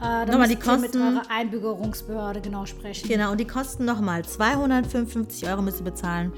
da 0.00 0.26
Nochmal 0.26 0.48
die 0.48 0.54
ihr 0.54 0.76
mit 0.78 0.92
Kosten. 0.92 1.02
eurer 1.02 1.22
Einbürgerungsbehörde 1.30 2.40
genau 2.40 2.66
sprechen. 2.66 3.08
Genau, 3.08 3.30
und 3.32 3.38
die 3.40 3.46
kosten 3.46 3.84
nochmal 3.84 4.24
255 4.24 5.48
Euro 5.48 5.62
müsst 5.62 5.80
ihr 5.80 5.84
bezahlen. 5.84 6.32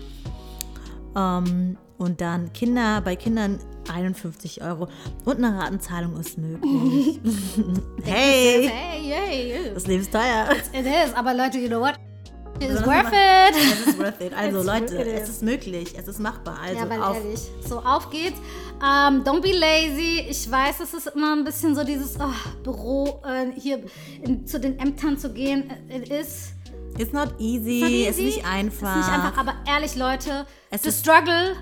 Ähm, 1.16 1.76
und 1.98 2.20
dann 2.20 2.52
Kinder, 2.52 3.00
bei 3.02 3.14
Kindern 3.16 3.58
51 3.92 4.62
Euro. 4.62 4.88
Und 5.24 5.36
eine 5.44 5.58
Ratenzahlung 5.58 6.16
ist 6.18 6.38
möglich. 6.38 7.20
hey, 8.04 8.70
Hey, 8.72 9.02
hey, 9.12 9.70
das 9.74 9.86
Leben 9.86 10.02
ist 10.02 10.12
teuer. 10.12 10.48
it 10.72 10.86
is, 10.86 11.12
aber 11.14 11.34
Leute, 11.34 11.58
you 11.58 11.68
know 11.68 11.80
what? 11.80 11.94
It 12.60 12.70
is 12.70 12.86
worth 12.86 13.12
it. 13.12 13.54
Es 13.56 13.86
ist 13.86 13.98
worth 13.98 14.20
it. 14.20 14.32
Also 14.34 14.58
It's 14.58 14.66
Leute, 14.66 14.96
it. 14.96 15.06
es 15.06 15.28
ist 15.28 15.42
möglich, 15.42 15.94
es 15.96 16.06
ist 16.08 16.20
machbar. 16.20 16.58
Also 16.62 16.76
Ja, 16.76 16.90
weil 16.90 17.02
auf. 17.02 17.16
ehrlich. 17.16 17.40
So, 17.66 17.78
auf 17.78 18.10
geht's. 18.10 18.38
Ähm, 18.82 19.24
don't 19.24 19.40
be 19.40 19.52
lazy. 19.52 20.26
Ich 20.28 20.50
weiß, 20.50 20.80
es 20.80 20.94
ist 20.94 21.06
immer 21.08 21.34
ein 21.34 21.44
bisschen 21.44 21.74
so 21.74 21.84
dieses 21.84 22.20
ah, 22.20 22.32
Büro, 22.62 23.20
äh, 23.24 23.58
hier 23.58 23.82
in, 24.22 24.46
zu 24.46 24.60
den 24.60 24.78
Ämtern 24.78 25.18
zu 25.18 25.32
gehen. 25.32 25.70
It 25.88 26.08
is 26.10 26.52
It's 26.98 27.12
not 27.12 27.34
easy, 27.38 27.80
Not 27.80 27.90
es 28.10 28.18
ist 28.18 28.24
nicht 28.24 28.44
einfach. 28.44 28.90
Ist 28.90 29.06
nicht 29.06 29.18
einfach, 29.18 29.38
aber 29.38 29.54
ehrlich, 29.66 29.96
Leute, 29.96 30.46
Es 30.70 30.82
the 30.82 30.92
struggle, 30.92 31.56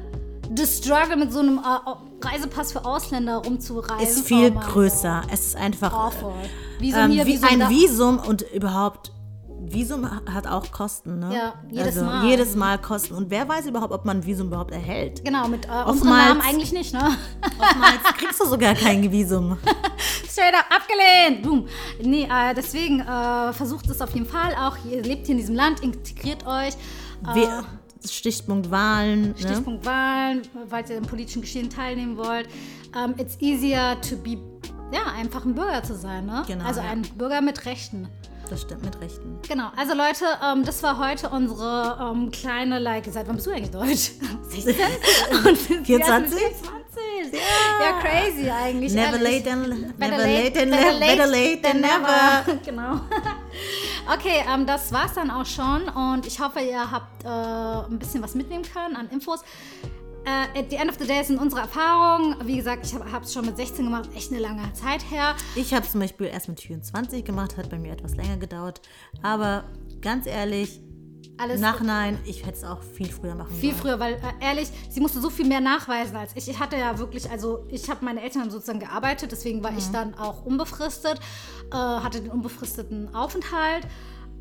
the 0.56 0.66
struggle 0.66 1.16
mit 1.16 1.32
so 1.32 1.40
einem 1.40 1.58
äh, 1.58 2.26
Reisepass 2.26 2.72
für 2.72 2.84
Ausländer 2.84 3.36
rumzureisen. 3.36 4.00
ist 4.00 4.26
viel 4.26 4.52
oh 4.56 4.60
größer. 4.60 5.22
Es 5.30 5.48
ist 5.48 5.56
einfach. 5.56 5.92
Awful. 5.92 6.32
Visum 6.80 7.02
ähm, 7.02 7.10
hier, 7.12 7.26
wie 7.26 7.34
Visum 7.34 7.48
ein 7.48 7.60
da. 7.60 7.68
Visum 7.68 8.18
und 8.18 8.42
überhaupt. 8.52 9.12
Visum 9.72 10.08
hat 10.32 10.46
auch 10.46 10.70
Kosten, 10.70 11.18
ne? 11.18 11.34
Ja, 11.34 11.54
jedes 11.70 11.86
also, 11.98 12.04
Mal. 12.04 12.24
Jedes 12.26 12.56
Mal 12.56 12.78
Kosten. 12.78 13.14
Und 13.14 13.30
wer 13.30 13.48
weiß 13.48 13.66
überhaupt, 13.66 13.92
ob 13.92 14.04
man 14.04 14.18
ein 14.18 14.26
Visum 14.26 14.48
überhaupt 14.48 14.72
erhält? 14.72 15.24
Genau, 15.24 15.48
mit 15.48 15.66
äh, 15.66 15.68
Namen 15.68 16.40
eigentlich 16.40 16.72
nicht, 16.72 16.92
ne? 16.92 17.00
Oftmals 17.58 18.02
kriegst 18.16 18.40
du 18.40 18.46
sogar 18.46 18.74
kein 18.74 19.10
Visum. 19.10 19.58
Straight 20.28 20.54
up 20.54 20.66
abgelehnt. 20.70 21.42
Boom. 21.42 21.66
Nee, 22.02 22.24
äh, 22.24 22.54
deswegen 22.54 23.00
äh, 23.00 23.52
versucht 23.52 23.88
es 23.90 24.00
auf 24.00 24.14
jeden 24.14 24.26
Fall 24.26 24.54
auch. 24.54 24.76
Ihr 24.90 25.02
lebt 25.02 25.26
hier 25.26 25.34
in 25.34 25.40
diesem 25.40 25.54
Land, 25.54 25.80
integriert 25.80 26.46
euch. 26.46 26.74
Äh, 27.26 27.34
We 27.34 27.64
Stichpunkt 28.06 28.70
Wahlen. 28.70 29.30
Ne? 29.30 29.34
Stichpunkt 29.36 29.84
Wahlen, 29.84 30.42
falls 30.68 30.90
ihr 30.90 30.96
im 30.96 31.04
politischen 31.04 31.42
Geschehen 31.42 31.70
teilnehmen 31.70 32.16
wollt. 32.16 32.48
Ähm, 32.96 33.14
it's 33.18 33.36
easier 33.40 33.96
to 34.00 34.16
be, 34.16 34.38
ja, 34.92 35.12
einfach 35.16 35.44
ein 35.44 35.54
Bürger 35.54 35.82
zu 35.82 35.94
sein, 35.94 36.26
ne? 36.26 36.44
Genau, 36.46 36.64
also 36.64 36.80
ein 36.80 37.02
Bürger 37.02 37.40
mit 37.40 37.66
Rechten. 37.66 38.08
Das 38.50 38.62
stimmt 38.62 38.82
mit 38.82 38.98
Rechten. 39.00 39.38
Genau, 39.46 39.70
also 39.76 39.94
Leute, 39.94 40.24
ähm, 40.42 40.64
das 40.64 40.82
war 40.82 40.98
heute 40.98 41.28
unsere 41.28 41.98
ähm, 42.00 42.30
kleine, 42.30 42.78
like, 42.78 43.04
seit 43.10 43.28
wann 43.28 43.36
bist 43.36 43.46
du 43.46 43.50
eigentlich 43.50 43.70
deutsch? 43.70 44.12
16? 44.48 44.74
Und 45.46 45.58
24? 45.58 45.86
24? 45.86 47.40
Ja, 47.80 48.00
crazy 48.00 48.50
eigentlich. 48.50 48.94
Never 48.94 49.18
ehrlich. 49.18 49.44
late 49.44 49.50
than, 49.50 49.94
Better 49.98 50.16
never 50.16 50.26
late 50.26 50.52
than, 50.52 50.70
better 50.70 51.26
late 51.26 51.62
than 51.62 51.80
never. 51.80 52.58
genau. 52.64 53.00
Okay, 54.14 54.42
ähm, 54.50 54.66
das 54.66 54.92
war's 54.92 55.12
dann 55.14 55.30
auch 55.30 55.44
schon 55.44 55.88
und 55.88 56.26
ich 56.26 56.40
hoffe, 56.40 56.60
ihr 56.60 56.90
habt 56.90 57.24
äh, 57.24 57.28
ein 57.28 57.98
bisschen 57.98 58.22
was 58.22 58.34
mitnehmen 58.34 58.64
können 58.64 58.96
an 58.96 59.10
Infos. 59.10 59.40
Äh, 60.28 60.58
at 60.58 60.70
the 60.70 60.76
end 60.76 60.90
of 60.90 60.96
the 60.98 61.06
day 61.06 61.22
sind 61.24 61.38
unsere 61.40 61.62
Erfahrungen. 61.62 62.36
Wie 62.44 62.56
gesagt, 62.56 62.84
ich 62.84 62.94
habe 62.94 63.24
es 63.24 63.32
schon 63.32 63.46
mit 63.46 63.56
16 63.56 63.84
gemacht, 63.84 64.10
echt 64.14 64.30
eine 64.30 64.40
lange 64.40 64.70
Zeit 64.74 65.10
her. 65.10 65.34
Ich 65.56 65.72
habe 65.72 65.88
zum 65.88 66.00
Beispiel 66.00 66.26
erst 66.26 66.48
mit 66.48 66.60
24 66.60 67.24
gemacht, 67.24 67.56
hat 67.56 67.70
bei 67.70 67.78
mir 67.78 67.92
etwas 67.92 68.14
länger 68.14 68.36
gedauert. 68.36 68.82
Aber 69.22 69.64
ganz 70.02 70.26
ehrlich, 70.26 70.80
Alles 71.38 71.60
Nachhinein, 71.60 72.18
ich 72.26 72.44
hätte 72.44 72.58
es 72.58 72.64
auch 72.64 72.82
viel 72.82 73.10
früher 73.10 73.34
machen 73.36 73.54
Viel 73.54 73.70
sollen. 73.70 73.80
früher, 73.80 74.00
weil 74.00 74.14
äh, 74.14 74.44
ehrlich, 74.44 74.68
sie 74.90 75.00
musste 75.00 75.20
so 75.20 75.30
viel 75.30 75.46
mehr 75.46 75.60
nachweisen 75.60 76.14
als 76.16 76.32
ich. 76.36 76.48
Ich 76.48 76.58
hatte 76.60 76.76
ja 76.76 76.98
wirklich, 76.98 77.30
also 77.30 77.64
ich 77.70 77.88
habe 77.88 78.04
meine 78.04 78.20
Eltern 78.22 78.50
sozusagen 78.50 78.80
gearbeitet, 78.80 79.32
deswegen 79.32 79.62
war 79.62 79.72
ich 79.78 79.86
dann 79.92 80.14
auch 80.14 80.44
unbefristet, 80.44 81.20
äh, 81.72 81.76
hatte 81.76 82.20
den 82.20 82.30
unbefristeten 82.30 83.14
Aufenthalt 83.14 83.86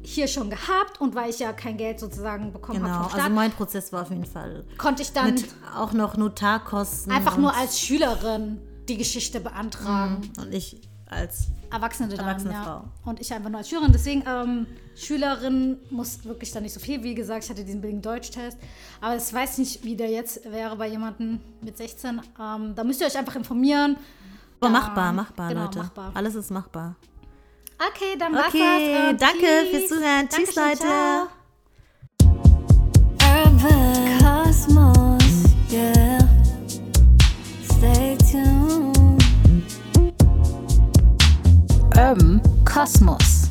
hier 0.04 0.28
schon 0.28 0.50
gehabt 0.50 1.02
und 1.02 1.16
weil 1.16 1.30
ich 1.30 1.40
ja 1.40 1.52
kein 1.54 1.78
Geld 1.78 2.00
sozusagen 2.00 2.54
bekommen 2.54 2.80
Genau, 2.80 2.94
habe 2.94 3.10
Staat, 3.10 3.22
also 3.22 3.36
mein 3.36 3.52
Prozess 3.52 3.92
war 3.92 4.04
auf 4.04 4.10
jeden 4.10 4.26
Fall 4.26 4.64
konnte 4.78 5.02
ich 5.02 5.12
dann 5.12 5.34
mit 5.34 5.46
auch 5.76 5.94
noch 5.94 6.16
Notarkosten. 6.16 7.12
einfach 7.12 7.38
nur 7.38 7.54
als 7.56 7.80
Schülerin 7.80 8.60
die 8.88 8.98
Geschichte 8.98 9.40
beantragen. 9.40 10.32
Und 10.40 10.54
ich 10.54 10.82
als 11.10 11.48
Erwachsene 11.72 12.10
dann, 12.10 12.26
Erwachsene 12.26 12.54
ja. 12.54 12.64
Frau. 12.64 13.10
Und 13.10 13.20
ich 13.20 13.34
einfach 13.34 13.50
nur 13.50 13.60
als 13.60 13.70
Schülerin. 13.70 13.92
Deswegen, 13.92 14.24
ähm, 14.28 14.68
Schülerin 14.96 15.78
muss 15.90 16.24
wirklich 16.26 16.52
dann 16.52 16.64
nicht 16.64 16.74
so 16.74 16.80
viel. 16.80 17.04
Wie 17.04 17.16
gesagt, 17.16 17.44
ich 17.44 17.50
hatte 17.50 17.64
diesen 17.64 17.82
billigen 17.82 18.02
Deutschtest. 18.02 18.58
Aber 19.02 19.16
ich 19.16 19.34
weiß 19.34 19.58
nicht, 19.60 19.84
wie 19.84 19.96
der 19.96 20.10
jetzt 20.10 20.50
wäre 20.52 20.76
bei 20.76 20.88
jemandem 20.88 21.40
mit 21.62 21.78
16. 21.78 22.22
Ähm, 22.40 22.76
da 22.76 22.84
müsst 22.84 23.02
ihr 23.02 23.08
euch 23.08 23.18
einfach 23.18 23.36
informieren. 23.36 23.98
aber 24.60 24.70
machbar, 24.70 25.14
machbar, 25.14 25.50
genau, 25.50 25.64
Leute. 25.66 25.80
machbar. 25.80 26.12
Alles 26.14 26.36
ist 26.36 26.52
machbar. 26.52 26.96
Okay, 27.80 28.18
dann 28.18 28.34
war's 28.34 28.48
Okay, 28.48 28.60
das. 28.94 29.10
Ähm, 29.12 29.18
danke 29.18 29.40
peace. 29.46 29.70
fürs 29.70 29.88
Zuhören. 29.90 30.30
Tschüss, 30.30 30.56
Dankeschön, 30.56 30.64
Leute. 30.64 30.78
ciao. 30.80 31.28
Urban 33.46 34.20
Cosmos, 34.20 35.44
yeah. 35.72 36.20
Stay 37.64 38.18
tuned. 38.32 39.24
Urban 41.96 42.42
Kosmos. 42.66 43.47